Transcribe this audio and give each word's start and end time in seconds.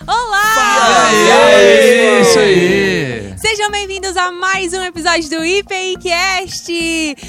Olá! 0.00 0.33
Bem-vindos 4.14 4.16
a 4.16 4.30
mais 4.30 4.72
um 4.72 4.82
episódio 4.82 5.28
do 5.28 5.44
IPIcast! 5.44 6.72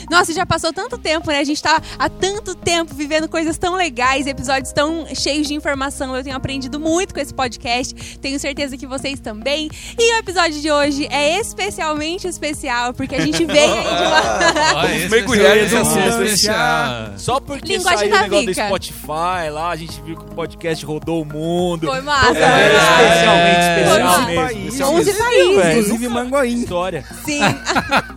Nossa, 0.09 0.33
já 0.33 0.45
passou 0.45 0.71
tanto 0.71 0.97
tempo, 0.97 1.29
né? 1.29 1.39
A 1.39 1.43
gente 1.43 1.61
tá 1.61 1.81
há 1.97 2.09
tanto 2.09 2.53
tempo 2.55 2.93
vivendo 2.93 3.27
coisas 3.27 3.57
tão 3.57 3.75
legais, 3.75 4.27
episódios 4.27 4.71
tão 4.71 5.05
cheios 5.15 5.47
de 5.47 5.53
informação. 5.53 6.15
Eu 6.15 6.23
tenho 6.23 6.35
aprendido 6.35 6.79
muito 6.79 7.13
com 7.13 7.19
esse 7.19 7.33
podcast, 7.33 8.17
tenho 8.19 8.39
certeza 8.39 8.77
que 8.77 8.85
vocês 8.85 9.19
também. 9.19 9.69
E 9.97 10.15
o 10.15 10.17
episódio 10.19 10.61
de 10.61 10.71
hoje 10.71 11.07
é 11.09 11.39
especialmente 11.39 12.27
especial, 12.27 12.93
porque 12.93 13.15
a 13.15 13.21
gente 13.21 13.43
veio 13.45 13.73
aí 13.73 13.83
de 13.83 15.03
uma... 15.03 15.09
Mergulhar 15.09 15.55
nesse 15.55 15.75
é 15.75 15.79
assunto. 15.79 17.19
Só 17.19 17.39
porque 17.39 17.77
Linguagem 17.77 18.09
saiu 18.09 18.15
o 18.15 18.21
negócio 18.21 18.45
do. 18.45 18.53
Spotify 18.53 19.49
lá, 19.51 19.69
a 19.69 19.75
gente 19.75 20.01
viu 20.01 20.15
que 20.17 20.23
o 20.23 20.35
podcast 20.35 20.85
rodou 20.85 21.21
o 21.21 21.25
mundo. 21.25 21.87
Foi 21.87 22.01
massa, 22.01 22.37
É, 22.37 22.69
foi 22.69 22.77
massa. 22.77 23.03
especialmente 23.03 23.59
especial 23.59 24.03
massa. 24.03 24.25
mesmo. 24.25 24.41
países. 24.41 24.73
Esse 24.73 24.81
é 24.81 24.85
um 24.85 24.95
11 24.95 25.11
desafio, 25.11 25.61
países. 25.61 25.85
Inclusive 25.85 26.07
Manguaim. 26.09 26.74
História. 26.75 27.05
Sim. 27.23 27.39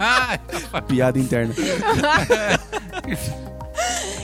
Piada 0.89 1.19
interna. 1.19 1.55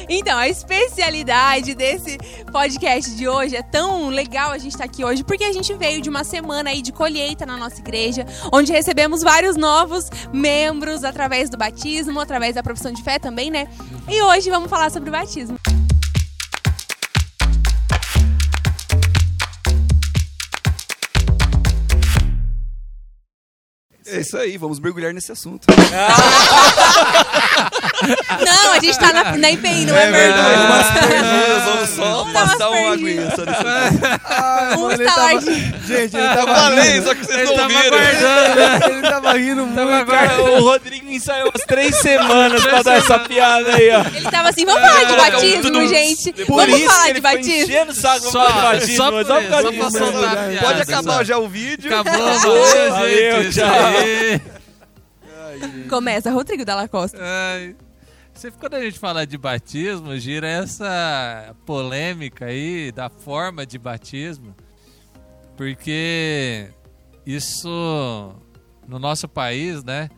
Então, 0.06 0.37
a 0.37 0.48
especialidade 0.48 1.75
desse 1.75 2.19
podcast 2.52 3.15
de 3.15 3.27
hoje 3.27 3.56
é 3.56 3.62
tão 3.62 4.09
legal 4.09 4.51
a 4.51 4.59
gente 4.59 4.73
estar 4.73 4.84
aqui 4.84 5.02
hoje, 5.02 5.25
porque 5.25 5.45
a 5.45 5.52
gente 5.52 5.73
veio 5.75 6.02
de 6.02 6.11
uma 6.11 6.25
semana 6.25 6.69
aí 6.69 6.83
de 6.83 6.92
colheita 6.92 7.47
na 7.47 7.56
nossa 7.56 7.80
igreja, 7.80 8.27
onde 8.52 8.70
recebemos 8.70 9.23
vários 9.23 9.56
novos 9.56 10.11
membros 10.30 11.05
através 11.05 11.48
do 11.48 11.56
batismo, 11.56 12.20
através 12.20 12.55
da 12.55 12.62
profissão 12.62 12.92
de 12.92 13.03
fé 13.03 13.19
também, 13.19 13.51
né? 13.51 13.66
E 14.06 14.20
hoje 14.20 14.51
vamos 14.51 14.69
falar 14.69 14.91
sobre 14.91 15.09
o 15.09 15.12
batismo. 15.12 15.59
É 24.14 24.20
isso 24.20 24.36
aí, 24.36 24.56
vamos 24.56 24.78
mergulhar 24.78 25.12
nesse 25.12 25.33
assunto. 25.33 25.66
Não, 28.44 28.72
a 28.72 28.78
gente 28.80 28.98
tá 28.98 29.12
na, 29.12 29.36
na 29.39 29.50
IPI, 29.50 29.86
não 29.86 29.97
é, 29.97 30.11
verdade. 30.11 30.48
mergulho. 30.48 31.64
Vamos 31.64 31.89
só 31.91 32.02
Vamos 32.05 32.33
dar 32.34 32.47
passar 32.48 32.69
umas 32.69 32.80
uma 32.80 32.92
aguinha. 32.92 33.30
só 33.34 33.42
Um. 34.78 34.91
Gente, 35.86 36.16
ele 36.16 36.28
tava 36.28 36.55
Falei, 36.55 36.91
rindo. 36.92 37.06
só 37.06 37.14
que 37.14 37.24
vocês 37.27 37.39
Ele 37.39 37.48
não 37.48 37.56
tava 37.56 37.69
viram. 37.69 37.98
aguardando. 37.98 38.92
Ele 38.92 39.02
tava 39.02 39.33
rindo 39.33 39.66
muito. 39.66 39.74
Tava 39.77 40.05
Cara, 40.05 40.42
o 40.42 40.61
Rodrigo 40.64 41.11
ensaiou 41.11 41.48
umas 41.50 41.62
três 41.67 41.96
semanas 41.96 42.62
pra 42.64 42.83
dar 42.83 42.94
essa 42.96 43.19
piada 43.20 43.74
aí, 43.74 43.91
ó. 43.91 44.00
Ele 44.14 44.30
tava 44.30 44.48
assim, 44.50 44.64
vamos 44.67 44.83
falar 44.83 45.05
de 45.05 45.17
batismo, 45.17 45.62
Tudo- 45.62 45.89
gente. 45.89 46.33
Por 46.33 46.56
Vamos 46.56 46.78
isso 46.80 46.91
falar 46.91 47.12
de 47.12 47.20
batismo. 47.20 47.92
saco 47.94 48.20
Só- 48.30 48.50
batismo. 48.62 48.96
só 48.96 49.24
só 49.24 49.39
acabar 50.83 51.14
só. 51.19 51.24
já 51.24 51.39
o 51.39 51.48
vídeo. 51.48 51.94
Acabou, 51.98 52.34
valeu, 52.34 52.91
Valeu, 52.91 53.42
gente. 53.42 53.48
Isso 53.50 53.61
tchau. 53.61 53.69
Começa, 55.88 56.30
Rodrigo 56.30 56.64
Dalla 56.64 56.88
Costa. 56.88 57.19
Ai. 57.20 57.77
Sempre 58.34 58.58
quando 58.58 58.74
a 58.74 58.80
gente 58.80 58.98
fala 58.98 59.24
de 59.24 59.38
batismo, 59.38 60.16
gira 60.19 60.48
essa 60.48 61.55
polêmica 61.64 62.46
aí 62.46 62.91
da 62.91 63.08
forma 63.08 63.64
de 63.64 63.78
batismo, 63.78 64.56
porque 65.56 66.69
isso 67.24 68.34
no 68.88 68.98
nosso 68.98 69.28
país, 69.28 69.84
né, 69.84 70.11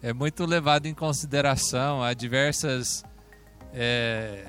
é 0.00 0.12
muito 0.12 0.46
levado 0.46 0.86
em 0.86 0.94
consideração. 0.94 2.02
Há 2.02 2.14
diversas 2.14 3.04
é, 3.72 4.44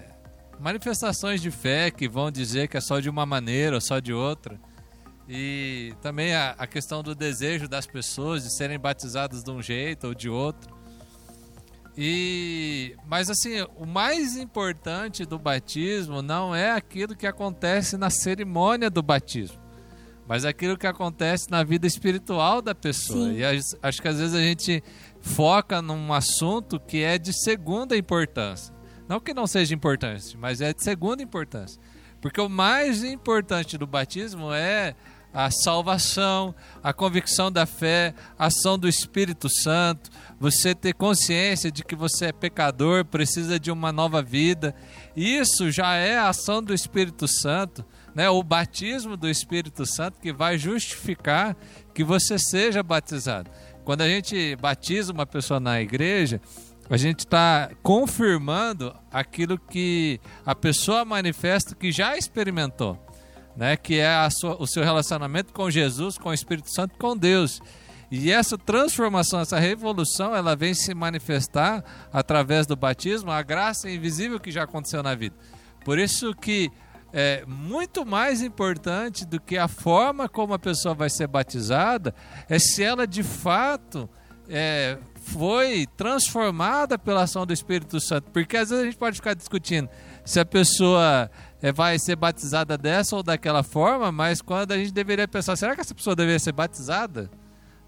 manifestações 0.59 1.41
de 1.41 1.49
fé 1.49 1.89
que 1.89 2.07
vão 2.07 2.29
dizer 2.29 2.67
que 2.67 2.77
é 2.77 2.81
só 2.81 2.99
de 2.99 3.09
uma 3.09 3.25
maneira 3.25 3.75
ou 3.75 3.81
só 3.81 3.99
de 3.99 4.13
outra. 4.13 4.59
E 5.27 5.93
também 6.01 6.33
a, 6.35 6.51
a 6.51 6.67
questão 6.67 7.01
do 7.01 7.15
desejo 7.15 7.67
das 7.67 7.87
pessoas 7.87 8.43
de 8.43 8.55
serem 8.55 8.77
batizadas 8.77 9.43
de 9.43 9.49
um 9.51 9.61
jeito 9.61 10.07
ou 10.07 10.13
de 10.13 10.29
outro. 10.29 10.73
E 11.97 12.95
mas 13.07 13.29
assim, 13.29 13.65
o 13.77 13.85
mais 13.85 14.35
importante 14.35 15.25
do 15.25 15.39
batismo 15.39 16.21
não 16.21 16.53
é 16.53 16.71
aquilo 16.71 17.15
que 17.15 17.25
acontece 17.25 17.95
na 17.97 18.09
cerimônia 18.09 18.89
do 18.89 19.01
batismo, 19.01 19.57
mas 20.27 20.43
aquilo 20.43 20.77
que 20.77 20.85
acontece 20.87 21.49
na 21.49 21.63
vida 21.63 21.87
espiritual 21.87 22.61
da 22.61 22.75
pessoa. 22.75 23.29
Sim. 23.29 23.37
E 23.37 23.45
as- 23.45 23.75
acho 23.81 24.01
que 24.01 24.07
às 24.09 24.19
vezes 24.19 24.35
a 24.35 24.41
gente 24.41 24.83
foca 25.21 25.81
num 25.81 26.11
assunto 26.11 26.79
que 26.79 27.01
é 27.01 27.17
de 27.17 27.31
segunda 27.33 27.95
importância. 27.95 28.73
Não 29.07 29.19
que 29.19 29.33
não 29.33 29.47
seja 29.47 29.73
importante, 29.73 30.35
mas 30.37 30.59
é 30.61 30.73
de 30.73 30.83
segunda 30.83 31.23
importância. 31.23 31.81
Porque 32.19 32.41
o 32.41 32.49
mais 32.49 33.03
importante 33.03 33.77
do 33.77 33.87
batismo 33.87 34.51
é 34.51 34.95
a 35.35 35.51
salvação, 35.51 36.55
a 36.81 36.93
convicção 36.93 37.51
da 37.51 37.65
fé, 37.65 38.13
a 38.39 38.45
ação 38.45 38.79
do 38.79 38.87
Espírito 38.87 39.49
Santo, 39.49 40.09
você 40.39 40.73
ter 40.73 40.93
consciência 40.93 41.69
de 41.69 41.83
que 41.83 41.93
você 41.93 42.27
é 42.27 42.31
pecador, 42.31 43.03
precisa 43.03 43.59
de 43.59 43.69
uma 43.69 43.91
nova 43.91 44.21
vida. 44.21 44.73
Isso 45.13 45.69
já 45.69 45.95
é 45.95 46.17
a 46.17 46.29
ação 46.29 46.63
do 46.63 46.73
Espírito 46.73 47.27
Santo, 47.27 47.83
né? 48.15 48.29
o 48.29 48.41
batismo 48.41 49.17
do 49.17 49.29
Espírito 49.29 49.85
Santo 49.85 50.21
que 50.21 50.31
vai 50.31 50.57
justificar 50.57 51.53
que 51.93 52.01
você 52.01 52.39
seja 52.39 52.81
batizado. 52.81 53.51
Quando 53.83 54.01
a 54.01 54.07
gente 54.07 54.55
batiza 54.55 55.11
uma 55.11 55.25
pessoa 55.25 55.59
na 55.59 55.81
igreja, 55.81 56.39
a 56.89 56.95
gente 56.95 57.19
está 57.19 57.71
confirmando 57.83 58.95
aquilo 59.11 59.59
que 59.59 60.17
a 60.45 60.55
pessoa 60.55 61.03
manifesta 61.03 61.75
que 61.75 61.91
já 61.91 62.15
experimentou 62.15 63.04
né, 63.55 63.75
que 63.77 63.99
é 63.99 64.29
sua- 64.29 64.61
o 64.61 64.67
seu 64.67 64.83
relacionamento 64.83 65.53
com 65.53 65.69
Jesus, 65.69 66.17
com 66.17 66.29
o 66.29 66.33
Espírito 66.33 66.69
Santo, 66.73 66.97
com 66.97 67.15
Deus. 67.15 67.61
E 68.11 68.31
essa 68.31 68.57
transformação, 68.57 69.39
essa 69.39 69.59
revolução, 69.59 70.35
ela 70.35 70.55
vem 70.55 70.73
se 70.73 70.93
manifestar 70.93 71.83
através 72.13 72.67
do 72.67 72.75
batismo, 72.75 73.31
a 73.31 73.41
graça 73.41 73.89
invisível 73.89 74.39
que 74.39 74.51
já 74.51 74.63
aconteceu 74.63 75.01
na 75.01 75.15
vida. 75.15 75.35
Por 75.83 75.97
isso 75.97 76.33
que 76.33 76.71
é 77.11 77.43
muito 77.47 78.05
mais 78.05 78.41
importante 78.41 79.25
do 79.25 79.39
que 79.39 79.57
a 79.57 79.67
forma 79.67 80.27
como 80.27 80.53
a 80.53 80.59
pessoa 80.59 80.93
vai 80.93 81.09
ser 81.09 81.27
batizada, 81.27 82.13
é 82.49 82.59
se 82.59 82.83
ela 82.83 83.07
de 83.07 83.23
fato 83.23 84.09
é, 84.47 84.97
foi 85.15 85.87
transformada 85.97 86.99
pela 86.99 87.23
ação 87.23 87.45
do 87.45 87.53
Espírito 87.53 87.99
Santo. 87.99 88.29
Porque 88.31 88.55
às 88.57 88.69
vezes 88.69 88.83
a 88.83 88.85
gente 88.85 88.97
pode 88.97 89.15
ficar 89.15 89.33
discutindo 89.33 89.89
se 90.23 90.39
a 90.39 90.45
pessoa 90.45 91.29
vai 91.71 91.97
ser 91.99 92.15
batizada 92.15 92.77
dessa 92.77 93.15
ou 93.15 93.23
daquela 93.23 93.63
forma, 93.63 94.11
mas 94.11 94.41
quando 94.41 94.71
a 94.71 94.77
gente 94.77 94.91
deveria 94.91 95.27
pensar, 95.27 95.55
será 95.55 95.75
que 95.75 95.81
essa 95.81 95.95
pessoa 95.95 96.15
deveria 96.15 96.39
ser 96.39 96.51
batizada? 96.51 97.29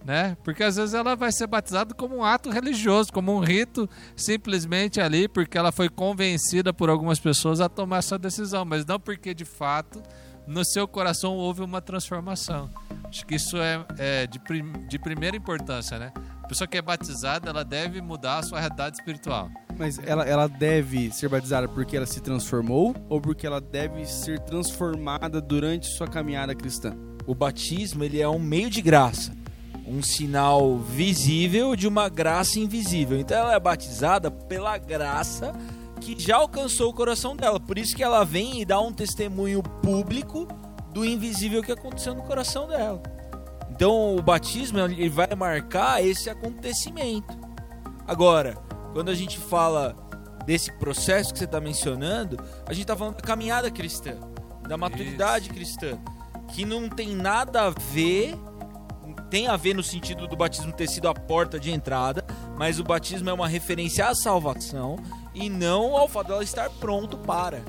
Né? 0.05 0.37
Porque 0.43 0.63
às 0.63 0.77
vezes 0.77 0.93
ela 0.93 1.15
vai 1.15 1.31
ser 1.31 1.47
batizada 1.47 1.93
como 1.93 2.17
um 2.17 2.23
ato 2.23 2.49
religioso, 2.49 3.11
como 3.11 3.35
um 3.35 3.39
rito, 3.39 3.89
simplesmente 4.15 5.01
ali, 5.01 5.27
porque 5.27 5.57
ela 5.57 5.71
foi 5.71 5.89
convencida 5.89 6.71
por 6.71 6.89
algumas 6.89 7.19
pessoas 7.19 7.59
a 7.59 7.67
tomar 7.67 7.97
essa 7.97 8.17
decisão, 8.17 8.63
mas 8.63 8.85
não 8.85 8.99
porque 8.99 9.33
de 9.33 9.43
fato 9.43 10.01
no 10.45 10.63
seu 10.63 10.87
coração 10.87 11.35
houve 11.35 11.61
uma 11.61 11.81
transformação. 11.81 12.69
Acho 13.03 13.25
que 13.25 13.35
isso 13.35 13.57
é, 13.57 13.85
é 13.97 14.27
de, 14.27 14.39
prim- 14.39 14.87
de 14.87 14.97
primeira 14.97 15.35
importância, 15.35 15.99
né? 15.99 16.13
A 16.41 16.47
pessoa 16.47 16.67
que 16.67 16.77
é 16.77 16.81
batizada, 16.81 17.49
ela 17.49 17.65
deve 17.65 18.01
mudar 18.01 18.37
a 18.37 18.43
sua 18.43 18.59
realidade 18.59 18.95
espiritual. 18.95 19.49
Mas 19.77 19.99
ela, 19.99 20.23
ela 20.23 20.47
deve 20.47 21.11
ser 21.11 21.29
batizada 21.29 21.67
porque 21.67 21.95
ela 21.95 22.05
se 22.05 22.19
transformou 22.19 22.95
ou 23.07 23.21
porque 23.21 23.45
ela 23.45 23.61
deve 23.61 24.05
ser 24.05 24.39
transformada 24.39 25.39
durante 25.39 25.87
sua 25.87 26.07
caminhada 26.07 26.55
cristã? 26.55 26.95
O 27.27 27.35
batismo, 27.35 28.03
ele 28.03 28.19
é 28.19 28.27
um 28.27 28.39
meio 28.39 28.69
de 28.69 28.81
graça. 28.81 29.35
Um 29.85 30.01
sinal 30.01 30.77
visível 30.77 31.75
de 31.75 31.87
uma 31.87 32.09
graça 32.09 32.59
invisível. 32.59 33.19
Então 33.19 33.37
ela 33.37 33.53
é 33.53 33.59
batizada 33.59 34.31
pela 34.31 34.77
graça 34.77 35.53
que 36.01 36.17
já 36.19 36.37
alcançou 36.37 36.89
o 36.89 36.93
coração 36.93 37.35
dela. 37.35 37.59
Por 37.59 37.77
isso 37.77 37.95
que 37.95 38.03
ela 38.03 38.23
vem 38.23 38.61
e 38.61 38.65
dá 38.65 38.79
um 38.81 38.91
testemunho 38.91 39.61
público 39.61 40.47
do 40.91 41.05
invisível 41.05 41.61
que 41.61 41.71
aconteceu 41.71 42.15
no 42.15 42.23
coração 42.23 42.67
dela. 42.67 43.01
Então 43.69 44.15
o 44.15 44.21
batismo 44.21 44.79
ele 44.79 45.09
vai 45.09 45.33
marcar 45.35 46.03
esse 46.03 46.29
acontecimento. 46.29 47.37
Agora, 48.07 48.57
quando 48.97 49.09
a 49.09 49.13
gente 49.13 49.37
fala 49.37 49.95
desse 50.43 50.71
processo 50.71 51.31
que 51.31 51.37
você 51.37 51.45
está 51.45 51.61
mencionando, 51.61 52.35
a 52.65 52.73
gente 52.73 52.81
está 52.81 52.95
falando 52.95 53.17
da 53.17 53.21
caminhada 53.21 53.69
cristã, 53.69 54.15
da 54.67 54.75
maturidade 54.75 55.49
cristã, 55.49 55.99
que 56.47 56.65
não 56.65 56.89
tem 56.89 57.15
nada 57.15 57.65
a 57.65 57.69
ver, 57.69 58.35
tem 59.29 59.47
a 59.47 59.55
ver 59.55 59.75
no 59.75 59.83
sentido 59.83 60.27
do 60.27 60.35
batismo 60.35 60.73
ter 60.73 60.87
sido 60.89 61.07
a 61.07 61.13
porta 61.13 61.59
de 61.59 61.69
entrada, 61.69 62.25
mas 62.57 62.79
o 62.79 62.83
batismo 62.83 63.29
é 63.29 63.33
uma 63.33 63.47
referência 63.47 64.07
à 64.07 64.15
salvação 64.15 64.97
e 65.31 65.47
não 65.47 65.95
ao 65.95 66.07
fato 66.07 66.29
dela 66.29 66.43
estar 66.43 66.67
pronto 66.71 67.19
para. 67.19 67.61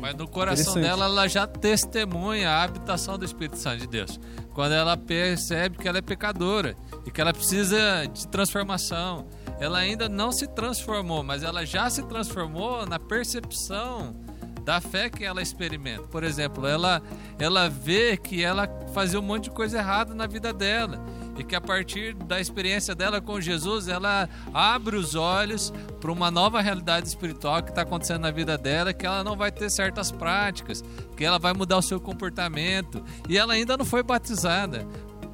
Mas 0.00 0.14
no 0.14 0.28
coração 0.28 0.74
dela, 0.74 1.06
ela 1.06 1.26
já 1.26 1.44
testemunha 1.44 2.50
a 2.50 2.62
habitação 2.62 3.18
do 3.18 3.24
Espírito 3.24 3.58
Santo 3.58 3.80
de 3.80 3.88
Deus. 3.88 4.20
Quando 4.54 4.72
ela 4.72 4.96
percebe 4.96 5.76
que 5.76 5.88
ela 5.88 5.98
é 5.98 6.02
pecadora 6.02 6.76
e 7.04 7.10
que 7.10 7.20
ela 7.20 7.34
precisa 7.34 8.06
de 8.06 8.28
transformação. 8.28 9.26
Ela 9.60 9.78
ainda 9.78 10.08
não 10.08 10.32
se 10.32 10.46
transformou, 10.46 11.22
mas 11.22 11.42
ela 11.42 11.64
já 11.66 11.88
se 11.90 12.02
transformou 12.04 12.86
na 12.86 12.98
percepção 12.98 14.16
da 14.64 14.80
fé 14.80 15.10
que 15.10 15.24
ela 15.24 15.42
experimenta. 15.42 16.04
Por 16.04 16.24
exemplo, 16.24 16.66
ela, 16.66 17.02
ela 17.38 17.68
vê 17.68 18.16
que 18.16 18.42
ela 18.42 18.68
fazia 18.94 19.18
um 19.18 19.22
monte 19.22 19.44
de 19.44 19.50
coisa 19.50 19.78
errada 19.78 20.14
na 20.14 20.26
vida 20.26 20.52
dela 20.52 21.04
e 21.36 21.44
que 21.44 21.54
a 21.54 21.60
partir 21.60 22.14
da 22.14 22.40
experiência 22.40 22.94
dela 22.94 23.20
com 23.20 23.40
Jesus, 23.40 23.88
ela 23.88 24.28
abre 24.52 24.96
os 24.96 25.14
olhos 25.14 25.72
para 26.00 26.12
uma 26.12 26.30
nova 26.30 26.60
realidade 26.60 27.08
espiritual 27.08 27.62
que 27.62 27.70
está 27.70 27.82
acontecendo 27.82 28.20
na 28.20 28.30
vida 28.30 28.58
dela, 28.58 28.92
que 28.92 29.06
ela 29.06 29.24
não 29.24 29.36
vai 29.36 29.50
ter 29.50 29.70
certas 29.70 30.10
práticas, 30.10 30.84
que 31.16 31.24
ela 31.24 31.38
vai 31.38 31.52
mudar 31.52 31.78
o 31.78 31.82
seu 31.82 32.00
comportamento 32.00 33.02
e 33.28 33.38
ela 33.38 33.54
ainda 33.54 33.76
não 33.76 33.84
foi 33.84 34.02
batizada. 34.02 34.86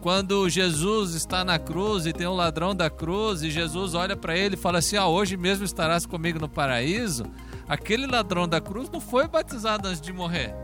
Quando 0.07 0.49
Jesus 0.49 1.15
está 1.17 1.45
na 1.45 1.59
cruz 1.59 2.07
e 2.07 2.13
tem 2.13 2.29
um 2.29 2.33
ladrão 2.33 2.73
da 2.73 2.89
cruz 2.89 3.43
e 3.43 3.51
Jesus 3.51 3.93
olha 3.93 4.17
para 4.17 4.37
ele 4.37 4.55
e 4.55 4.57
fala 4.57 4.79
assim: 4.79 4.97
ah, 4.97 5.09
hoje 5.09 5.37
mesmo 5.37 5.65
estarás 5.65 6.07
comigo 6.07 6.39
no 6.39 6.49
paraíso. 6.49 7.25
Aquele 7.69 8.07
ladrão 8.07 8.47
da 8.47 8.61
cruz 8.61 8.89
não 8.89 9.01
foi 9.01 9.27
batizado 9.27 9.89
antes 9.89 10.01
de 10.01 10.13
morrer. 10.13 10.55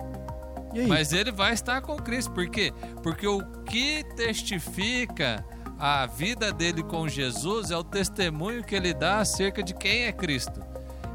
Mas 0.86 1.12
ele 1.12 1.32
vai 1.32 1.54
estar 1.54 1.80
com 1.80 1.96
Cristo. 1.96 2.30
Por 2.30 2.48
quê? 2.48 2.72
Porque 3.02 3.26
o 3.26 3.42
que 3.64 4.04
testifica 4.14 5.44
a 5.76 6.06
vida 6.06 6.52
dele 6.52 6.84
com 6.84 7.08
Jesus 7.08 7.72
é 7.72 7.76
o 7.76 7.82
testemunho 7.82 8.62
que 8.62 8.76
ele 8.76 8.94
dá 8.94 9.18
acerca 9.18 9.60
de 9.60 9.74
quem 9.74 10.04
é 10.04 10.12
Cristo. 10.12 10.60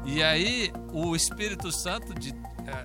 E 0.04 0.22
aí, 0.22 0.70
o 0.92 1.16
Espírito 1.16 1.72
Santo, 1.72 2.12
de, 2.12 2.34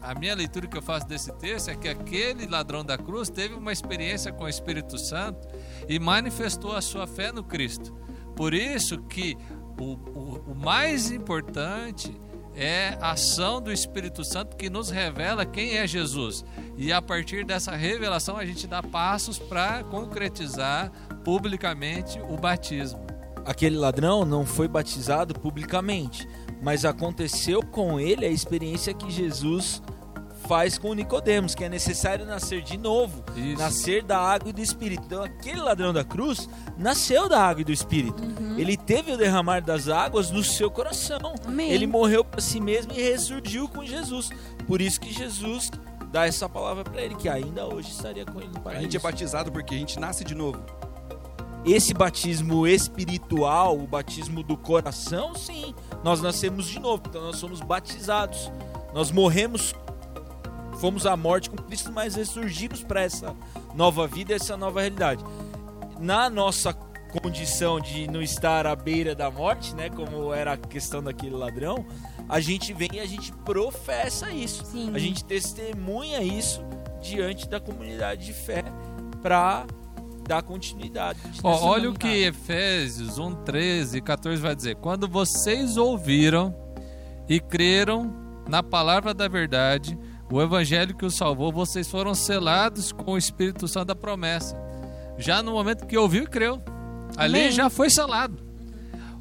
a 0.02 0.14
minha 0.16 0.36
leitura 0.36 0.68
que 0.68 0.78
eu 0.78 0.82
faço 0.82 1.08
desse 1.08 1.32
texto 1.34 1.70
é 1.70 1.76
que 1.76 1.88
aquele 1.88 2.48
ladrão 2.48 2.84
da 2.84 2.98
cruz 2.98 3.30
teve 3.30 3.54
uma 3.54 3.72
experiência 3.72 4.32
com 4.32 4.46
o 4.46 4.50
Espírito 4.50 4.98
Santo 4.98 5.48
e 5.88 6.00
manifestou 6.00 6.76
a 6.76 6.82
sua 6.82 7.08
fé 7.08 7.32
no 7.32 7.44
Cristo. 7.44 7.94
Por 8.36 8.54
isso 8.54 9.00
que 9.04 9.38
o, 9.80 9.94
o, 9.94 10.52
o 10.52 10.56
mais 10.56 11.12
importante 11.12 12.16
é 12.56 12.98
a 13.02 13.12
ação 13.12 13.62
do 13.62 13.72
Espírito 13.72 14.24
Santo 14.24 14.56
que 14.56 14.70
nos 14.70 14.90
revela 14.90 15.46
quem 15.46 15.78
é 15.78 15.88
Jesus. 15.88 16.46
E 16.78 16.92
a 16.92 17.02
partir 17.02 17.46
dessa 17.46 17.76
revelação 17.76 18.38
a 18.38 18.46
gente 18.46 18.68
dá 18.68 18.82
passos 18.82 19.40
para 19.40 19.84
concretizar 19.84 20.92
publicamente 21.24 22.20
o 22.30 22.38
batismo. 22.38 23.04
Aquele 23.46 23.76
ladrão 23.76 24.24
não 24.24 24.46
foi 24.46 24.68
batizado 24.68 25.34
publicamente, 25.34 26.28
mas 26.64 26.86
aconteceu 26.86 27.62
com 27.62 28.00
ele 28.00 28.26
a 28.26 28.30
experiência 28.30 28.94
que 28.94 29.12
Jesus 29.12 29.82
faz 30.48 30.78
com 30.78 30.94
Nicodemos, 30.94 31.56
que 31.56 31.64
é 31.64 31.70
necessário 31.70 32.26
nascer 32.26 32.62
de 32.62 32.78
novo, 32.78 33.24
Isso. 33.36 33.58
nascer 33.58 34.04
da 34.04 34.18
água 34.20 34.50
e 34.50 34.54
do 34.54 34.62
espírito. 34.62 35.04
Então 35.06 35.24
aquele 35.24 35.62
ladrão 35.62 35.94
da 35.94 36.04
cruz 36.04 36.50
nasceu 36.78 37.30
da 37.30 37.42
água 37.42 37.62
e 37.62 37.66
do 37.66 37.72
espírito. 37.72 38.22
Uhum. 38.22 38.58
Ele 38.58 38.76
teve 38.76 39.12
o 39.12 39.18
derramar 39.18 39.62
das 39.62 39.88
águas 39.88 40.32
no 40.32 40.44
seu 40.44 40.70
coração. 40.70 41.36
Amém. 41.46 41.72
Ele 41.72 41.88
morreu 41.88 42.26
para 42.26 42.42
si 42.42 42.60
mesmo 42.60 42.92
e 42.94 43.02
ressurgiu 43.02 43.68
com 43.70 43.86
Jesus. 43.86 44.30
Por 44.68 44.82
isso 44.82 45.00
que 45.00 45.14
Jesus 45.14 45.72
dá 46.12 46.28
essa 46.28 46.48
palavra 46.48 46.84
para 46.84 47.02
ele 47.02 47.16
que 47.16 47.30
ainda 47.30 47.66
hoje 47.66 47.90
estaria 47.90 48.26
com 48.26 48.40
ele 48.40 48.50
no 48.50 48.58
A 48.58 48.62
paraíso. 48.62 48.84
gente 48.84 48.98
é 48.98 49.00
batizado 49.00 49.52
porque 49.52 49.74
a 49.76 49.78
gente 49.78 50.00
nasce 50.00 50.24
de 50.24 50.36
novo. 50.36 50.62
Esse 51.66 51.94
batismo 51.94 52.68
espiritual, 52.68 53.78
o 53.80 53.88
batismo 53.88 54.44
do 54.44 54.58
coração, 54.58 55.34
sim, 55.34 55.74
nós 56.04 56.22
nascemos 56.22 56.68
de 56.68 56.80
novo, 56.80 57.04
então 57.08 57.22
nós 57.22 57.38
somos 57.38 57.62
batizados. 57.62 58.52
Nós 58.94 59.10
morremos, 59.10 59.74
fomos 60.80 61.06
à 61.06 61.16
morte 61.16 61.50
com 61.50 61.58
Cristo, 61.58 61.92
mas 61.92 62.16
ressurgimos 62.16 62.84
para 62.84 63.02
essa 63.02 63.36
nova 63.74 64.06
vida, 64.06 64.34
essa 64.34 64.58
nova 64.58 64.82
realidade. 64.82 65.24
Na 66.00 66.30
nossa 66.30 66.74
condição 66.74 67.80
de 67.80 68.08
não 68.08 68.22
estar 68.22 68.68
à 68.68 68.76
beira 68.76 69.16
da 69.16 69.30
morte, 69.32 69.76
né, 69.76 69.90
como 69.90 70.34
era 70.34 70.54
a 70.54 70.58
questão 70.58 71.02
daquele 71.02 71.36
ladrão, 71.36 71.86
a 72.28 72.40
gente 72.40 72.74
vem 72.74 72.90
e 72.94 73.00
a 73.00 73.06
gente 73.06 73.32
professa 73.32 74.32
isso. 74.32 74.66
Sim. 74.66 74.92
A 74.94 75.00
gente 75.00 75.24
testemunha 75.24 76.22
isso 76.22 76.62
diante 77.02 77.48
da 77.48 77.60
comunidade 77.60 78.26
de 78.26 78.34
fé 78.34 78.64
para 79.22 79.66
dar 80.28 80.42
continuidade. 80.42 81.20
Ó, 81.44 81.66
olha 81.66 81.90
o 81.90 81.94
que 81.94 82.08
Efésios 82.08 83.18
1, 83.18 83.44
13 83.44 83.98
e 83.98 84.02
14 84.02 84.42
vai 84.42 84.56
dizer. 84.56 84.76
Quando 84.76 85.08
vocês 85.08 85.78
ouviram 85.78 86.56
e 87.28 87.40
creram 87.40 88.14
na 88.48 88.62
palavra 88.62 89.14
da 89.14 89.28
verdade, 89.28 89.98
o 90.32 90.42
evangelho 90.42 90.96
que 90.96 91.06
os 91.06 91.16
salvou, 91.16 91.52
vocês 91.52 91.90
foram 91.90 92.14
selados 92.14 92.92
com 92.92 93.12
o 93.12 93.18
Espírito 93.18 93.68
Santo 93.68 93.88
da 93.88 93.96
promessa. 93.96 94.56
Já 95.18 95.44
no 95.44 95.52
momento 95.52 95.86
que 95.86 95.98
ouviu 95.98 96.24
e 96.24 96.28
creu. 96.28 96.62
Ali 97.16 97.40
Amém. 97.40 97.52
já 97.52 97.70
foi 97.70 97.90
selado. 97.90 98.43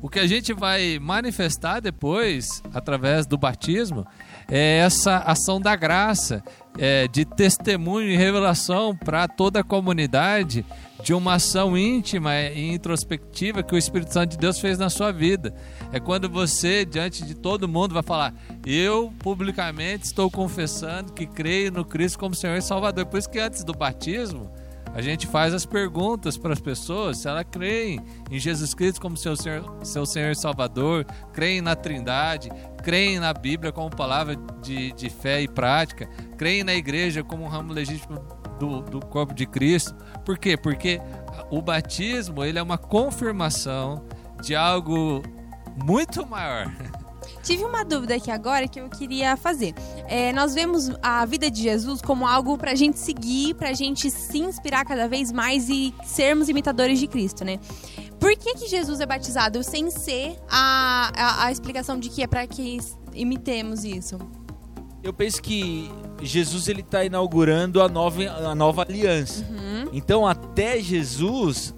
O 0.03 0.09
que 0.09 0.19
a 0.19 0.27
gente 0.27 0.53
vai 0.53 0.99
manifestar 0.99 1.79
depois, 1.79 2.61
através 2.75 3.25
do 3.25 3.39
batismo, 3.39 4.05
é 4.51 4.79
essa 4.79 5.19
ação 5.19 5.61
da 5.61 5.77
graça, 5.77 6.43
é, 6.77 7.07
de 7.07 7.25
testemunho 7.25 8.09
e 8.11 8.17
revelação 8.17 8.97
para 8.97 9.29
toda 9.29 9.61
a 9.61 9.65
comunidade 9.65 10.67
de 11.05 11.15
uma 11.15 11.35
ação 11.35 11.79
íntima 11.79 12.35
e 12.37 12.75
introspectiva 12.75 13.63
que 13.63 13.77
o 13.77 13.79
Espírito 13.79 14.13
Santo 14.13 14.33
de 14.33 14.39
Deus 14.39 14.59
fez 14.59 14.77
na 14.77 14.91
sua 14.91 15.13
vida. 15.13 15.55
É 15.93 16.01
quando 16.01 16.29
você, 16.29 16.85
diante 16.85 17.25
de 17.25 17.37
todo 17.37 17.69
mundo, 17.69 17.95
vai 17.95 18.03
falar: 18.03 18.35
Eu 18.67 19.13
publicamente 19.21 20.07
estou 20.07 20.29
confessando 20.29 21.13
que 21.13 21.27
creio 21.27 21.71
no 21.71 21.85
Cristo 21.85 22.19
como 22.19 22.35
Senhor 22.35 22.57
e 22.57 22.63
Salvador. 22.63 23.07
Por 23.07 23.19
isso 23.19 23.31
que 23.31 23.39
antes 23.39 23.63
do 23.63 23.73
batismo, 23.73 24.51
a 24.95 25.01
gente 25.01 25.27
faz 25.27 25.55
as 25.55 25.65
perguntas 25.65 26.37
para 26.37 26.53
as 26.53 26.61
pessoas 26.61 27.19
se 27.19 27.29
elas 27.29 27.47
creem 27.51 28.01
em 28.31 28.39
Jesus 28.39 28.75
Cristo 28.75 29.01
como 29.01 29.17
seu 29.17 29.35
Senhor, 29.37 29.79
seu 29.83 30.05
Senhor 30.05 30.31
e 30.31 30.37
Salvador, 30.37 31.07
creem 31.33 31.61
na 31.61 31.75
Trindade, 31.75 32.51
creem 32.83 33.19
na 33.19 33.33
Bíblia 33.33 33.73
como 33.73 33.95
palavra 33.95 34.37
de, 34.63 34.93
de 34.93 35.09
fé 35.09 35.41
e 35.41 35.49
prática, 35.49 36.07
creem 36.37 36.63
na 36.63 36.75
igreja 36.75 37.25
como 37.25 37.45
um 37.45 37.49
ramo 37.49 37.73
legítimo 37.73 38.19
do, 38.59 38.83
do 38.83 39.01
corpo 39.01 39.35
de 39.35 39.47
Cristo. 39.47 39.95
Por 40.25 40.39
quê? 40.39 40.57
Porque 40.57 41.01
o 41.51 41.63
batismo 41.63 42.45
ele 42.45 42.59
é 42.59 42.63
uma 42.63 42.79
confirmação 42.79 44.05
de 44.43 44.55
algo 44.55 45.23
muito 45.85 46.27
maior. 46.27 46.71
Tive 47.43 47.65
uma 47.65 47.85
dúvida 47.85 48.15
aqui 48.15 48.31
agora 48.31 48.69
que 48.69 48.81
eu 48.81 48.89
queria 48.89 49.37
fazer. 49.37 49.75
É, 50.07 50.33
nós 50.33 50.55
vemos 50.55 50.91
a 51.03 51.25
vida 51.25 51.51
de 51.51 51.63
Jesus 51.63 52.01
como 52.01 52.27
algo 52.27 52.57
pra 52.57 52.75
gente 52.75 52.99
seguir, 52.99 53.55
pra 53.55 53.73
gente 53.73 54.11
se 54.11 54.39
inspirar 54.39 54.85
cada 54.85 55.09
vez 55.09 55.33
mais 55.33 55.69
e 55.69 55.95
sermos 56.05 56.49
imitadores 56.49 56.99
de 56.99 57.07
Cristo, 57.07 57.45
né? 57.45 57.59
Por 58.19 58.37
que, 58.37 58.55
que 58.55 58.69
Jesus 58.69 59.01
é 59.01 59.07
batizado 59.07 59.63
sem 59.65 59.91
ser 59.91 60.37
a, 60.49 61.13
a, 61.17 61.47
a 61.47 61.53
explicação 61.53 61.99
de 61.99 62.09
que 62.09 62.23
é 62.23 62.27
pra 62.27 62.47
que 62.47 62.79
imitemos 63.15 63.85
isso? 63.85 64.19
Eu 65.03 65.13
penso 65.13 65.43
que 65.43 65.91
Jesus 66.23 66.69
ele 66.69 66.83
está 66.83 67.05
inaugurando 67.05 67.83
a 67.83 67.89
nova, 67.89 68.23
a 68.23 68.55
nova 68.55 68.83
aliança. 68.83 69.45
Uhum. 69.51 69.89
Então 69.93 70.25
até 70.25 70.81
Jesus 70.81 71.75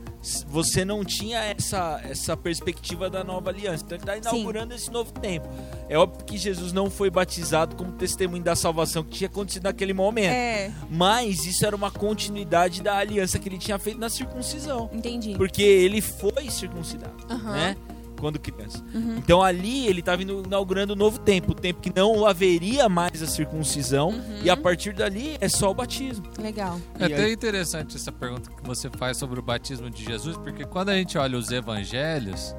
você 0.48 0.84
não 0.84 1.04
tinha 1.04 1.38
essa, 1.44 2.00
essa 2.04 2.36
perspectiva 2.36 3.10
da 3.10 3.22
nova 3.22 3.50
aliança. 3.50 3.84
Então 3.84 3.96
ele 3.98 4.02
está 4.10 4.16
inaugurando 4.16 4.74
esse 4.74 4.90
novo 4.90 5.12
tempo. 5.12 5.46
É 5.88 5.98
óbvio 5.98 6.24
que 6.24 6.38
Jesus 6.38 6.72
não 6.72 6.90
foi 6.90 7.10
batizado 7.10 7.76
como 7.76 7.92
testemunho 7.92 8.42
da 8.42 8.56
salvação 8.56 9.02
que 9.04 9.10
tinha 9.10 9.28
acontecido 9.28 9.64
naquele 9.64 9.92
momento. 9.92 10.32
É, 10.32 10.72
Mas 10.90 11.44
isso 11.44 11.66
era 11.66 11.76
uma 11.76 11.90
continuidade 11.90 12.82
da 12.82 12.96
aliança 12.96 13.38
que 13.38 13.48
ele 13.48 13.58
tinha 13.58 13.78
feito 13.78 13.98
na 13.98 14.08
circuncisão. 14.08 14.88
entendi. 14.92 15.34
Porque 15.36 15.62
ele 15.62 16.00
foi 16.00 16.50
circuncidado, 16.50 17.14
Aham. 17.30 17.52
né? 17.52 17.76
Quando 18.24 18.38
criança. 18.38 18.82
Uhum. 18.94 19.16
Então 19.18 19.42
ali 19.42 19.86
ele 19.86 20.00
estava 20.00 20.22
inaugurando 20.22 20.94
um 20.94 20.96
novo 20.96 21.18
tempo, 21.18 21.52
o 21.52 21.54
tempo 21.54 21.82
que 21.82 21.92
não 21.94 22.24
haveria 22.24 22.88
mais 22.88 23.22
a 23.22 23.26
circuncisão, 23.26 24.08
Uhum. 24.08 24.40
e 24.42 24.48
a 24.48 24.56
partir 24.56 24.94
dali 24.94 25.36
é 25.42 25.48
só 25.48 25.70
o 25.70 25.74
batismo. 25.74 26.24
Legal. 26.38 26.80
É 26.98 27.04
até 27.04 27.30
interessante 27.30 27.96
essa 27.96 28.10
pergunta 28.10 28.50
que 28.50 28.66
você 28.66 28.88
faz 28.88 29.18
sobre 29.18 29.38
o 29.38 29.42
batismo 29.42 29.90
de 29.90 30.02
Jesus, 30.02 30.38
porque 30.38 30.64
quando 30.64 30.88
a 30.88 30.94
gente 30.94 31.18
olha 31.18 31.36
os 31.36 31.50
evangelhos, 31.50 32.56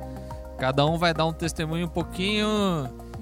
cada 0.60 0.86
um 0.86 1.00
vai 1.00 1.16
dar 1.16 1.26
um 1.26 1.34
testemunho 1.34 1.88
um 1.88 1.90
pouquinho. 1.90 2.46